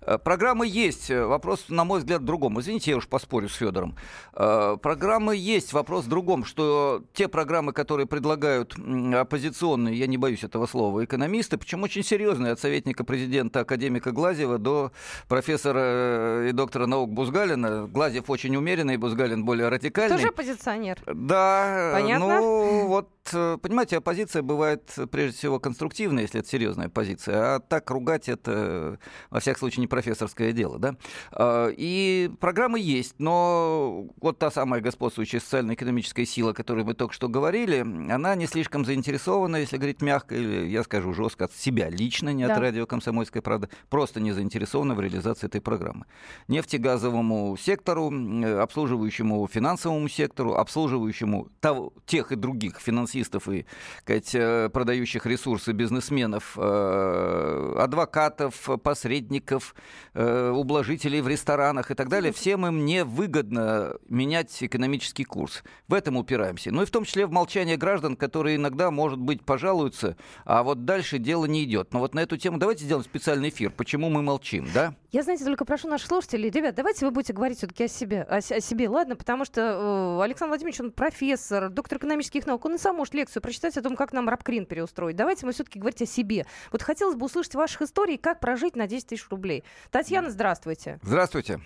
Э, 0.00 0.18
программы 0.18 0.66
есть. 0.66 1.10
Вопрос, 1.10 1.66
на 1.68 1.84
мой 1.84 2.00
взгляд, 2.00 2.22
в 2.22 2.24
другом. 2.24 2.60
Извините, 2.60 2.92
я 2.92 2.96
уж 2.96 3.06
поспорю 3.06 3.48
с 3.48 3.54
Федором. 3.54 3.96
Программы 4.32 5.36
есть. 5.36 5.72
Вопрос 5.72 6.04
в 6.04 6.08
другом, 6.08 6.44
что 6.44 7.02
те 7.12 7.28
программы, 7.34 7.72
которые 7.72 8.06
предлагают 8.06 8.76
оппозиционные, 9.12 9.98
я 9.98 10.06
не 10.06 10.16
боюсь 10.16 10.44
этого 10.44 10.66
слова, 10.66 11.04
экономисты, 11.04 11.58
причем 11.58 11.82
очень 11.82 12.04
серьезные, 12.04 12.52
от 12.52 12.60
советника 12.60 13.02
президента 13.02 13.58
академика 13.58 14.12
Глазева 14.12 14.58
до 14.58 14.92
профессора 15.26 15.80
э, 15.82 16.46
и 16.50 16.52
доктора 16.52 16.86
наук 16.86 17.10
Бузгалина. 17.10 17.88
Глазев 17.88 18.30
очень 18.30 18.54
умеренный, 18.54 18.98
Бузгалин 18.98 19.44
более 19.44 19.68
радикальный. 19.68 20.16
Тоже 20.16 20.28
оппозиционер. 20.28 20.98
Да. 21.06 21.90
Понятно? 21.92 22.38
Ну, 22.38 22.86
вот, 22.86 23.08
э, 23.08 23.13
понимаете, 23.30 23.98
оппозиция 23.98 24.42
бывает 24.42 24.92
прежде 25.10 25.36
всего 25.36 25.58
конструктивная, 25.58 26.22
если 26.22 26.40
это 26.40 26.48
серьезная 26.48 26.88
позиция, 26.88 27.56
а 27.56 27.60
так 27.60 27.90
ругать 27.90 28.28
это, 28.28 28.98
во 29.30 29.40
всяком 29.40 29.60
случае, 29.60 29.80
не 29.82 29.86
профессорское 29.86 30.52
дело, 30.52 30.78
да. 30.78 30.96
А, 31.32 31.68
и 31.68 32.30
программы 32.40 32.80
есть, 32.80 33.14
но 33.18 34.06
вот 34.20 34.38
та 34.38 34.50
самая 34.50 34.80
господствующая 34.80 35.40
социально-экономическая 35.40 36.26
сила, 36.26 36.52
которую 36.52 36.86
мы 36.86 36.94
только 36.94 37.14
что 37.14 37.28
говорили, 37.28 37.78
она 37.80 38.34
не 38.34 38.46
слишком 38.46 38.84
заинтересована, 38.84 39.56
если 39.56 39.76
говорить 39.76 40.02
мягко, 40.02 40.34
или 40.34 40.66
я 40.68 40.82
скажу 40.82 41.14
жестко, 41.14 41.46
от 41.46 41.52
себя 41.52 41.88
лично, 41.88 42.30
не 42.30 42.46
да. 42.46 42.54
от 42.54 42.60
радио 42.60 42.86
«Комсомольская 42.86 43.42
правда», 43.42 43.68
просто 43.88 44.20
не 44.20 44.32
заинтересована 44.32 44.94
в 44.94 45.00
реализации 45.00 45.46
этой 45.46 45.60
программы. 45.60 46.06
Нефтегазовому 46.48 47.56
сектору, 47.56 48.12
обслуживающему 48.60 49.46
финансовому 49.46 50.08
сектору, 50.08 50.54
обслуживающему 50.54 51.48
того, 51.60 51.92
тех 52.06 52.32
и 52.32 52.36
других 52.36 52.80
финансистов 53.14 53.48
и 53.48 53.64
сказать, 54.00 54.34
э, 54.34 54.68
продающих 54.70 55.26
ресурсы 55.26 55.72
бизнесменов, 55.72 56.56
э, 56.56 57.76
адвокатов, 57.78 58.68
посредников, 58.82 59.74
э, 60.14 60.50
ублажителей 60.50 61.20
в 61.20 61.28
ресторанах 61.28 61.90
и 61.90 61.94
так 61.94 62.08
далее, 62.08 62.32
всем 62.32 62.66
им 62.66 62.84
не 62.84 63.04
выгодно 63.04 63.94
менять 64.08 64.62
экономический 64.62 65.24
курс. 65.24 65.62
В 65.88 65.94
этом 65.94 66.16
упираемся. 66.16 66.70
Ну 66.70 66.82
и 66.82 66.86
в 66.86 66.90
том 66.90 67.04
числе 67.04 67.26
в 67.26 67.30
молчание 67.30 67.76
граждан, 67.76 68.16
которые 68.16 68.56
иногда, 68.56 68.90
может 68.90 69.18
быть, 69.18 69.44
пожалуются, 69.44 70.16
а 70.44 70.62
вот 70.62 70.84
дальше 70.84 71.18
дело 71.18 71.46
не 71.46 71.64
идет. 71.64 71.92
Но 71.92 72.00
вот 72.00 72.14
на 72.14 72.20
эту 72.20 72.36
тему 72.36 72.58
давайте 72.58 72.84
сделаем 72.84 73.04
специальный 73.04 73.48
эфир. 73.48 73.70
Почему 73.70 74.10
мы 74.10 74.22
молчим, 74.22 74.66
да? 74.74 74.94
Я, 75.14 75.22
знаете, 75.22 75.44
только 75.44 75.64
прошу 75.64 75.86
наших 75.86 76.08
слушателей, 76.08 76.50
ребят, 76.50 76.74
давайте 76.74 77.06
вы 77.06 77.12
будете 77.12 77.32
говорить 77.32 77.58
все-таки 77.58 77.84
о 77.84 77.88
себе, 77.88 78.22
о, 78.22 78.38
о 78.38 78.40
себе, 78.40 78.88
ладно? 78.88 79.14
Потому 79.14 79.44
что 79.44 79.60
э, 79.60 80.24
Александр 80.24 80.50
Владимирович, 80.50 80.80
он 80.80 80.90
профессор, 80.90 81.70
доктор 81.70 81.98
экономических 81.98 82.48
наук, 82.48 82.64
он 82.64 82.74
и 82.74 82.78
сам 82.78 82.96
может 82.96 83.14
лекцию 83.14 83.40
прочитать 83.40 83.76
о 83.76 83.82
том, 83.82 83.94
как 83.94 84.12
нам 84.12 84.28
рабкрин 84.28 84.66
переустроить. 84.66 85.14
Давайте 85.14 85.46
мы 85.46 85.52
все-таки 85.52 85.78
говорить 85.78 86.02
о 86.02 86.06
себе. 86.06 86.46
Вот 86.72 86.82
хотелось 86.82 87.14
бы 87.14 87.26
услышать 87.26 87.54
ваших 87.54 87.82
историй, 87.82 88.18
как 88.18 88.40
прожить 88.40 88.74
на 88.74 88.88
10 88.88 89.06
тысяч 89.06 89.28
рублей. 89.30 89.62
Татьяна, 89.92 90.30
здравствуйте. 90.30 90.98
Здравствуйте. 91.02 91.60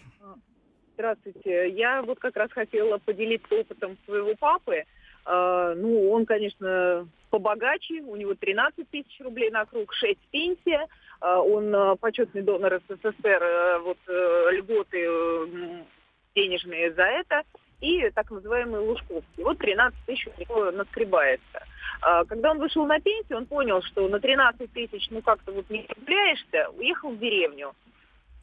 Здравствуйте. 0.92 1.70
Я 1.70 2.02
вот 2.02 2.18
как 2.18 2.36
раз 2.36 2.52
хотела 2.52 2.98
поделиться 2.98 3.54
опытом 3.54 3.96
своего 4.04 4.34
папы. 4.34 4.84
А, 5.30 5.74
ну, 5.74 6.10
он, 6.10 6.24
конечно, 6.24 7.06
побогаче, 7.28 8.00
у 8.00 8.16
него 8.16 8.34
13 8.34 8.88
тысяч 8.88 9.20
рублей 9.20 9.50
на 9.50 9.66
круг, 9.66 9.92
6 9.92 10.18
пенсия, 10.30 10.86
а, 11.20 11.40
он 11.40 11.74
а, 11.74 11.96
почетный 11.96 12.40
донор 12.40 12.80
СССР, 12.88 13.80
вот 13.84 13.98
льготы 14.06 15.84
денежные 16.34 16.94
за 16.94 17.02
это, 17.02 17.42
и 17.82 18.08
так 18.10 18.30
называемый 18.30 18.80
Лужковский. 18.80 19.44
Вот 19.44 19.58
13 19.58 19.98
тысяч 20.06 20.26
у 20.26 20.40
него 20.40 20.70
наскребается. 20.70 21.62
Когда 22.28 22.52
он 22.52 22.58
вышел 22.58 22.86
на 22.86 22.98
пенсию, 23.00 23.38
он 23.38 23.46
понял, 23.46 23.82
что 23.82 24.08
на 24.08 24.20
13 24.20 24.72
тысяч, 24.72 25.08
ну 25.10 25.20
как-то 25.20 25.52
вот 25.52 25.68
не 25.68 25.86
цепляешься, 25.86 26.70
уехал 26.76 27.10
в 27.10 27.18
деревню. 27.18 27.72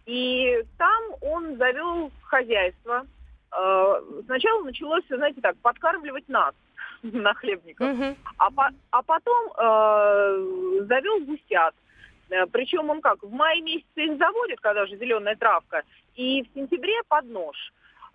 И 0.06 0.62
там 0.78 1.04
он 1.22 1.58
завел 1.58 2.12
хозяйство. 2.22 3.06
Сначала 4.26 4.64
началось, 4.64 5.04
знаете 5.10 5.42
так, 5.42 5.58
подкармливать 5.58 6.30
нас 6.30 6.54
на 7.04 7.34
хлебников. 7.34 7.94
Угу. 7.94 8.16
А, 8.38 8.52
по, 8.52 8.70
а 8.92 9.02
потом 9.04 9.52
э, 9.58 10.86
завел 10.88 11.20
гусят. 11.22 11.76
Э, 12.30 12.46
Причем 12.52 12.90
он 12.90 13.02
как, 13.02 13.24
в 13.24 13.32
мае 13.32 13.62
месяце 13.62 14.06
их 14.06 14.18
заводит, 14.18 14.60
когда 14.60 14.84
уже 14.84 14.98
зеленая 14.98 15.36
травка, 15.36 15.84
и 16.16 16.44
в 16.44 16.48
сентябре 16.54 17.02
под 17.08 17.26
нож. 17.26 17.56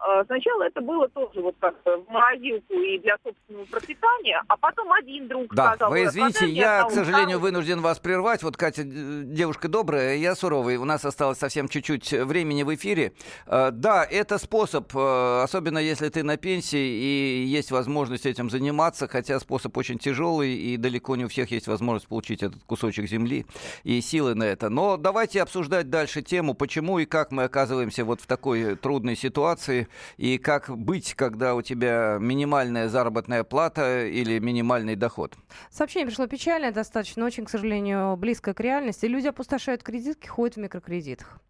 А, 0.03 0.25
сначала 0.25 0.63
это 0.63 0.81
было 0.81 1.09
тоже 1.09 1.43
вот 1.43 1.55
как 1.61 1.75
в 1.85 2.11
морозилку 2.11 2.73
и 2.73 2.99
для 3.01 3.19
собственного 3.23 3.67
пропитания, 3.67 4.43
а 4.49 4.57
потом 4.57 4.91
один 4.93 5.29
друг 5.29 5.55
да, 5.55 5.75
сказал... 5.75 5.91
вы 5.91 6.05
извините, 6.05 6.47
я, 6.47 6.85
к 6.85 6.91
сожалению, 6.91 7.39
вынужден 7.39 7.83
вас 7.83 7.99
прервать. 7.99 8.43
Вот 8.43 8.57
Катя 8.57 8.83
девушка 8.85 9.69
добрая, 9.69 10.17
я 10.17 10.35
суровый. 10.35 10.79
У 10.79 10.87
нас 10.87 11.05
осталось 11.05 11.37
совсем 11.37 11.69
чуть-чуть 11.69 12.13
времени 12.13 12.63
в 12.63 12.75
эфире. 12.75 13.13
А, 13.47 13.71
да, 13.71 14.03
это 14.03 14.39
способ, 14.39 14.91
а, 14.95 15.43
особенно 15.43 15.79
если 15.79 16.09
ты 16.09 16.23
на 16.23 16.39
пенсии 16.39 16.79
и 16.79 17.45
есть 17.45 17.71
возможность 17.71 18.25
этим 18.25 18.49
заниматься, 18.49 19.07
хотя 19.07 19.39
способ 19.39 19.77
очень 19.77 19.99
тяжелый 19.99 20.55
и 20.55 20.79
далеко 20.79 21.15
не 21.17 21.27
у 21.27 21.29
всех 21.29 21.51
есть 21.51 21.67
возможность 21.67 22.09
получить 22.09 22.43
этот 22.43 22.63
кусочек 22.65 23.07
земли 23.07 23.45
и 23.85 24.01
силы 24.01 24.35
на 24.35 24.45
это. 24.45 24.71
Но 24.71 24.97
давайте 24.97 25.43
обсуждать 25.43 25.91
дальше 25.91 26.23
тему, 26.23 26.55
почему 26.55 27.01
и 27.01 27.05
как 27.05 27.33
мы 27.33 27.45
оказываемся 27.45 28.07
вот 28.07 28.23
в 28.23 28.27
такой 28.27 28.77
трудной 28.77 29.15
ситуации 29.15 29.89
и 30.17 30.39
как 30.39 30.77
быть, 30.77 31.15
когда 31.15 31.55
у 31.55 31.63
тебя 31.63 32.19
минимальная 32.21 32.89
заработная 32.89 33.45
плата 33.45 34.07
или 34.07 34.39
минимальный 34.39 34.97
доход. 34.97 35.37
Сообщение 35.71 36.07
пришло 36.07 36.27
печальное 36.27 36.73
достаточно, 36.73 37.25
очень, 37.25 37.45
к 37.45 37.51
сожалению, 37.51 38.17
близко 38.17 38.55
к 38.55 38.61
реальности. 38.61 39.07
Люди 39.07 39.29
опустошают 39.29 39.83
кредитки, 39.83 40.27
ходят 40.27 40.57
в 40.57 40.61
микрокредитах. 40.61 41.41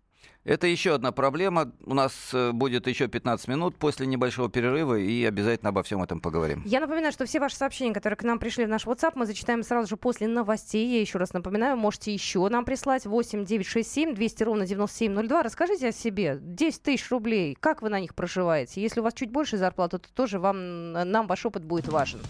Это 0.45 0.67
еще 0.67 0.95
одна 0.95 1.13
проблема. 1.13 1.71
У 1.85 1.93
нас 1.93 2.31
э, 2.33 2.53
будет 2.53 2.87
еще 2.87 3.09
15 3.09 3.47
минут 3.49 3.77
после 3.77 4.07
небольшого 4.07 4.49
перерыва, 4.49 4.99
и 4.99 5.23
обязательно 5.25 5.69
обо 5.69 5.83
всем 5.83 6.03
этом 6.03 6.21
поговорим. 6.21 6.63
Я 6.65 6.81
напоминаю, 6.81 7.13
что 7.13 7.27
все 7.27 7.41
ваши 7.41 7.57
сообщения, 7.57 7.93
которые 7.93 8.17
к 8.17 8.23
нам 8.23 8.39
пришли 8.39 8.65
в 8.65 8.69
наш 8.69 8.87
WhatsApp, 8.87 9.13
мы 9.17 9.27
зачитаем 9.27 9.63
сразу 9.63 9.89
же 9.89 9.97
после 9.99 10.29
новостей. 10.29 10.87
Я 10.87 11.01
еще 11.01 11.19
раз 11.19 11.35
напоминаю, 11.35 11.77
можете 11.77 12.13
еще 12.13 12.49
нам 12.49 12.65
прислать 12.65 13.05
8 13.05 13.45
967 13.45 14.15
200 14.15 14.43
ровно 14.43 14.67
9702. 14.67 15.43
Расскажите 15.43 15.89
о 15.89 15.93
себе. 15.93 16.39
10 16.41 16.83
тысяч 16.83 17.11
рублей. 17.11 17.55
Как 17.61 17.83
вы 17.83 17.91
на 17.91 18.01
них 18.01 18.15
проживаете? 18.15 18.81
Если 18.81 19.01
у 19.01 19.03
вас 19.03 19.13
чуть 19.13 19.31
больше 19.31 19.59
зарплаты, 19.59 19.99
то 19.99 20.09
тоже 20.15 20.39
вам, 20.39 20.93
нам 20.93 21.27
ваш 21.27 21.45
опыт 21.45 21.65
будет 21.65 21.89
важен. 21.89 22.21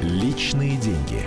Личные 0.00 0.78
деньги. 0.78 1.26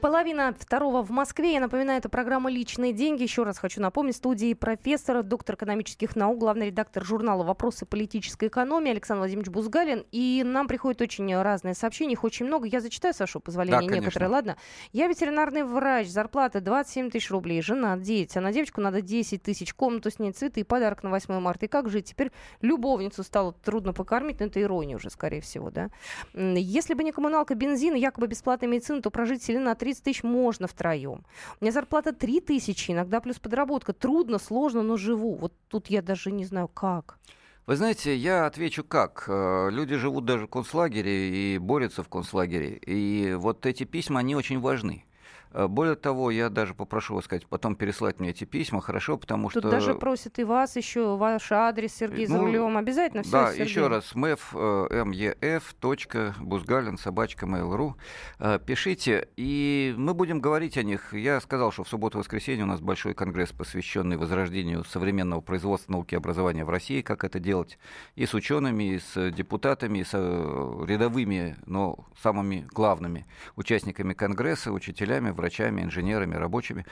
Половина 0.00 0.54
второго 0.58 1.02
в 1.02 1.10
Москве. 1.10 1.52
Я 1.52 1.60
напоминаю, 1.60 1.98
это 1.98 2.08
программа 2.08 2.50
«Личные 2.50 2.94
деньги». 2.94 3.22
Еще 3.22 3.42
раз 3.42 3.58
хочу 3.58 3.82
напомнить, 3.82 4.16
студии 4.16 4.54
профессор, 4.54 5.22
доктор 5.22 5.56
экономических 5.56 6.16
наук, 6.16 6.38
главный 6.38 6.68
редактор 6.68 7.04
журнала 7.04 7.44
«Вопросы 7.44 7.84
политической 7.84 8.48
экономии» 8.48 8.92
Александр 8.92 9.20
Владимирович 9.20 9.50
Бузгалин. 9.50 10.06
И 10.10 10.42
нам 10.42 10.68
приходят 10.68 11.02
очень 11.02 11.36
разные 11.36 11.74
сообщения, 11.74 12.14
их 12.14 12.24
очень 12.24 12.46
много. 12.46 12.66
Я 12.66 12.80
зачитаю, 12.80 13.12
Сашу, 13.12 13.40
позволение 13.40 13.90
да, 13.90 13.94
некоторые, 13.94 14.30
ладно? 14.30 14.56
Я 14.92 15.06
ветеринарный 15.06 15.64
врач, 15.64 16.08
зарплата 16.08 16.62
27 16.62 17.10
тысяч 17.10 17.30
рублей, 17.30 17.60
жена, 17.60 17.98
дети. 17.98 18.38
А 18.38 18.40
на 18.40 18.52
девочку 18.52 18.80
надо 18.80 19.02
10 19.02 19.42
тысяч, 19.42 19.74
комнату 19.74 20.10
с 20.10 20.18
ней, 20.18 20.32
цветы 20.32 20.60
и 20.60 20.64
подарок 20.64 21.02
на 21.02 21.10
8 21.10 21.38
марта. 21.40 21.66
И 21.66 21.68
как 21.68 21.90
жить? 21.90 22.06
Теперь 22.06 22.32
любовницу 22.62 23.22
стало 23.22 23.52
трудно 23.52 23.92
покормить, 23.92 24.40
но 24.40 24.46
это 24.46 24.62
ирония 24.62 24.96
уже, 24.96 25.10
скорее 25.10 25.42
всего, 25.42 25.70
да? 25.70 25.90
Если 26.32 26.94
бы 26.94 27.04
не 27.04 27.12
коммуналка, 27.12 27.54
бензин, 27.54 27.94
якобы 27.94 28.28
бесплатная 28.28 28.70
медицина, 28.70 29.02
то 29.02 29.10
прожить 29.10 29.42
сильно 29.42 29.60
на 29.60 29.74
30 29.90 30.04
тысяч 30.04 30.22
можно 30.22 30.66
втроем. 30.66 31.24
У 31.60 31.64
меня 31.64 31.72
зарплата 31.72 32.12
3 32.12 32.40
тысячи, 32.40 32.92
иногда 32.92 33.20
плюс 33.20 33.38
подработка. 33.38 33.92
Трудно, 33.92 34.38
сложно, 34.38 34.82
но 34.82 34.96
живу. 34.96 35.34
Вот 35.34 35.52
тут 35.68 35.88
я 35.88 36.02
даже 36.02 36.30
не 36.30 36.44
знаю, 36.44 36.68
как. 36.68 37.18
Вы 37.66 37.76
знаете, 37.76 38.16
я 38.16 38.46
отвечу 38.46 38.84
как. 38.84 39.24
Э, 39.28 39.68
люди 39.70 39.96
живут 39.96 40.24
даже 40.24 40.46
в 40.46 40.50
концлагере 40.50 41.54
и 41.54 41.58
борются 41.58 42.02
в 42.02 42.08
концлагере. 42.08 42.76
И 42.86 43.34
вот 43.34 43.66
эти 43.66 43.84
письма, 43.84 44.20
они 44.20 44.34
очень 44.34 44.60
важны. 44.60 45.04
Э, 45.52 45.66
более 45.66 45.96
того, 45.96 46.30
я 46.30 46.48
даже 46.48 46.74
попрошу 46.74 47.14
вас 47.14 47.24
сказать, 47.24 47.46
потом 47.46 47.74
переслать 47.74 48.20
мне 48.20 48.30
эти 48.30 48.44
письма, 48.44 48.80
хорошо, 48.80 49.16
потому 49.16 49.50
Тут 49.50 49.62
что... 49.62 49.70
даже 49.70 49.94
просят 49.94 50.38
и 50.38 50.44
вас 50.44 50.76
еще, 50.76 51.16
ваш 51.16 51.50
адрес, 51.50 51.94
Сергей 51.94 52.26
ну, 52.28 52.34
Завулем, 52.34 52.76
обязательно 52.76 53.22
все. 53.22 53.32
Да, 53.32 53.50
еще 53.52 53.88
раз, 53.88 54.14
меф, 54.14 54.54
меф, 54.54 55.74
точка, 55.80 56.34
бузгалин, 56.40 56.98
собачка, 56.98 57.46
mail.ru. 57.46 57.94
Э, 58.38 58.58
пишите, 58.64 59.28
и 59.36 59.94
мы 59.96 60.14
будем 60.14 60.40
говорить 60.40 60.78
о 60.78 60.82
них. 60.82 61.12
Я 61.12 61.40
сказал, 61.40 61.72
что 61.72 61.84
в 61.84 61.88
субботу-воскресенье 61.88 62.64
у 62.64 62.68
нас 62.68 62.80
большой 62.80 63.14
конгресс, 63.14 63.50
посвященный 63.50 64.16
возрождению 64.16 64.84
современного 64.84 65.40
производства 65.40 65.92
науки 65.92 66.14
и 66.14 66.16
образования 66.16 66.64
в 66.64 66.70
России, 66.70 67.02
как 67.02 67.24
это 67.24 67.40
делать 67.40 67.78
и 68.14 68.26
с 68.26 68.34
учеными, 68.34 68.94
и 68.94 68.98
с 68.98 69.30
депутатами, 69.32 69.98
и 69.98 70.04
с 70.04 70.10
э, 70.12 70.84
рядовыми, 70.86 71.56
но 71.66 72.06
самыми 72.22 72.66
главными 72.72 73.26
участниками 73.56 74.14
конгресса, 74.14 74.72
учителями, 74.72 75.19
врачами, 75.28 75.82
инженерами, 75.82 76.34
рабочими. 76.34 76.86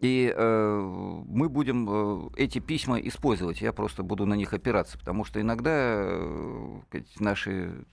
И 0.00 0.32
э, 0.34 0.80
мы 1.28 1.50
будем 1.50 1.86
э, 1.88 2.30
эти 2.36 2.58
письма 2.58 2.98
использовать. 2.98 3.60
Я 3.60 3.74
просто 3.74 4.02
буду 4.02 4.24
на 4.24 4.34
них 4.34 4.54
опираться, 4.54 4.98
потому 4.98 5.24
что 5.24 5.40
иногда 5.40 5.70
э, 5.70 6.80
наши 7.20 7.84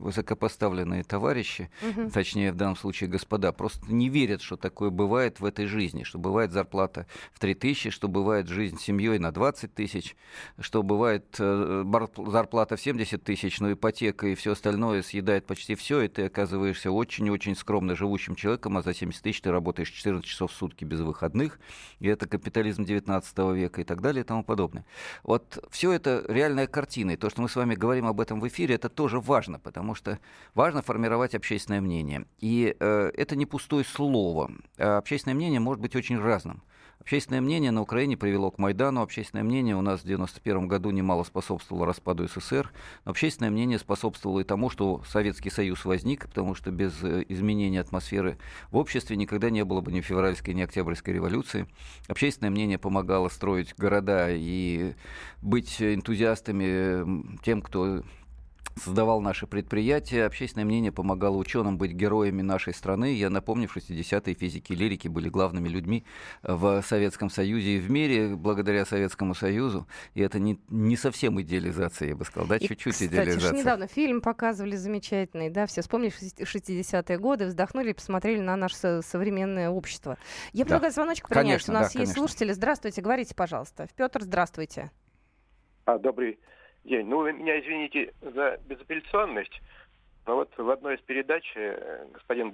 высокопоставленные 0.00 1.04
товарищи, 1.04 1.70
угу. 1.82 2.10
точнее 2.10 2.52
в 2.52 2.56
данном 2.56 2.76
случае 2.76 3.10
господа, 3.10 3.52
просто 3.52 3.92
не 3.92 4.08
верят, 4.08 4.42
что 4.42 4.56
такое 4.56 4.90
бывает 4.90 5.40
в 5.40 5.44
этой 5.44 5.66
жизни, 5.66 6.02
что 6.02 6.18
бывает 6.18 6.52
зарплата 6.52 7.06
в 7.32 7.38
3 7.38 7.54
тысячи, 7.54 7.90
что 7.90 8.08
бывает 8.08 8.48
жизнь 8.48 8.78
с 8.78 8.82
семьей 8.82 9.18
на 9.18 9.30
20 9.30 9.74
тысяч, 9.74 10.16
что 10.58 10.82
бывает 10.82 11.36
э, 11.38 11.84
зарплата 12.26 12.76
в 12.76 12.80
70 12.80 13.22
тысяч, 13.22 13.60
но 13.60 13.72
ипотека 13.72 14.26
и 14.26 14.34
все 14.34 14.52
остальное 14.52 15.02
съедает 15.02 15.46
почти 15.46 15.74
все, 15.74 16.02
и 16.02 16.08
ты 16.08 16.24
оказываешься 16.24 16.90
очень-очень 16.90 17.54
скромно 17.54 17.94
живущим 17.94 18.34
человеком, 18.34 18.76
а 18.78 18.82
за 18.82 18.94
70 18.94 19.22
тысяч 19.22 19.40
ты 19.42 19.50
работаешь 19.50 19.90
14 19.90 20.24
часов 20.24 20.52
в 20.52 20.54
сутки 20.54 20.84
без 20.84 21.00
выходных, 21.00 21.60
и 21.98 22.08
это 22.08 22.26
капитализм 22.26 22.84
19 22.84 23.38
века 23.54 23.80
и 23.80 23.84
так 23.84 24.00
далее 24.00 24.22
и 24.22 24.26
тому 24.26 24.42
подобное. 24.44 24.84
Вот 25.22 25.64
все 25.70 25.92
это 25.92 26.24
реальная 26.28 26.66
картина, 26.66 27.12
и 27.12 27.16
то, 27.16 27.30
что 27.30 27.42
мы 27.42 27.48
с 27.48 27.56
вами 27.56 27.74
говорим 27.74 28.06
об 28.06 28.20
этом 28.20 28.40
в 28.40 28.48
эфире, 28.48 28.74
это 28.74 28.88
тоже 28.88 29.20
важно, 29.20 29.58
потому 29.58 29.89
потому 29.90 29.94
что 29.94 30.18
важно 30.54 30.82
формировать 30.82 31.34
общественное 31.34 31.80
мнение. 31.80 32.26
И 32.38 32.76
э, 32.78 33.10
это 33.16 33.36
не 33.36 33.46
пустое 33.46 33.84
слово. 33.84 34.52
А 34.78 34.98
общественное 34.98 35.34
мнение 35.34 35.60
может 35.60 35.80
быть 35.80 35.96
очень 35.96 36.18
разным. 36.18 36.62
Общественное 37.00 37.40
мнение 37.40 37.70
на 37.70 37.80
Украине 37.80 38.18
привело 38.18 38.50
к 38.50 38.58
Майдану. 38.58 39.00
Общественное 39.00 39.42
мнение 39.42 39.74
у 39.74 39.80
нас 39.80 40.00
в 40.00 40.04
1991 40.04 40.68
году 40.68 40.90
немало 40.90 41.24
способствовало 41.24 41.86
распаду 41.86 42.28
СССР. 42.28 42.70
Но 43.04 43.12
общественное 43.12 43.50
мнение 43.50 43.78
способствовало 43.78 44.40
и 44.40 44.44
тому, 44.44 44.68
что 44.68 45.02
Советский 45.08 45.48
Союз 45.48 45.84
возник, 45.86 46.26
потому 46.28 46.54
что 46.54 46.70
без 46.70 47.02
э, 47.02 47.24
изменения 47.28 47.80
атмосферы 47.80 48.36
в 48.70 48.76
обществе 48.76 49.16
никогда 49.16 49.48
не 49.48 49.64
было 49.64 49.80
бы 49.80 49.90
ни 49.92 50.02
февральской, 50.02 50.52
ни 50.52 50.60
октябрьской 50.60 51.14
революции. 51.14 51.66
Общественное 52.06 52.50
мнение 52.50 52.78
помогало 52.78 53.28
строить 53.28 53.74
города 53.76 54.28
и 54.30 54.94
быть 55.40 55.80
энтузиастами 55.80 57.40
тем, 57.42 57.62
кто 57.62 58.02
создавал 58.80 59.20
наши 59.20 59.46
предприятия, 59.46 60.24
общественное 60.24 60.64
мнение 60.64 60.90
помогало 60.92 61.36
ученым 61.36 61.78
быть 61.78 61.92
героями 61.92 62.42
нашей 62.42 62.74
страны. 62.74 63.14
Я 63.14 63.30
напомню, 63.30 63.68
в 63.68 63.76
60-е 63.76 64.34
физики 64.34 64.72
и 64.72 64.76
лирики 64.76 65.08
были 65.08 65.28
главными 65.28 65.68
людьми 65.68 66.04
в 66.42 66.82
Советском 66.82 67.30
Союзе 67.30 67.76
и 67.76 67.78
в 67.78 67.90
мире 67.90 68.34
благодаря 68.36 68.84
Советскому 68.84 69.34
Союзу. 69.34 69.86
И 70.14 70.20
это 70.20 70.38
не, 70.38 70.58
не 70.68 70.96
совсем 70.96 71.40
идеализация, 71.40 72.08
я 72.08 72.16
бы 72.16 72.24
сказал, 72.24 72.48
да, 72.48 72.58
чуть-чуть 72.58 72.94
кстати, 72.94 73.08
идеализация. 73.10 73.58
недавно 73.58 73.86
фильм 73.86 74.20
показывали 74.20 74.76
замечательный, 74.76 75.50
да, 75.50 75.66
все 75.66 75.82
вспомнили 75.82 76.12
60-е 76.12 77.18
годы, 77.18 77.46
вздохнули 77.46 77.90
и 77.90 77.94
посмотрели 77.94 78.40
на 78.40 78.56
наше 78.56 79.02
современное 79.02 79.70
общество. 79.70 80.16
Я 80.52 80.64
предлагаю 80.64 80.90
да. 80.90 80.94
звоночек 80.94 81.28
принять. 81.28 81.44
Конечно, 81.44 81.74
У 81.74 81.76
нас 81.76 81.82
да, 81.92 82.00
есть 82.00 82.12
конечно. 82.12 82.14
слушатели. 82.14 82.52
Здравствуйте, 82.52 83.02
говорите, 83.02 83.34
пожалуйста. 83.34 83.88
Петр, 83.96 84.22
здравствуйте. 84.22 84.90
А, 85.84 85.98
добрый 85.98 86.38
день. 86.84 87.06
Ну, 87.06 87.18
вы 87.18 87.32
меня 87.32 87.60
извините 87.60 88.12
за 88.20 88.58
безапелляционность, 88.66 89.60
но 90.26 90.36
вот 90.36 90.50
в 90.56 90.70
одной 90.70 90.96
из 90.96 91.00
передач 91.02 91.44
э, 91.56 92.06
господин 92.12 92.50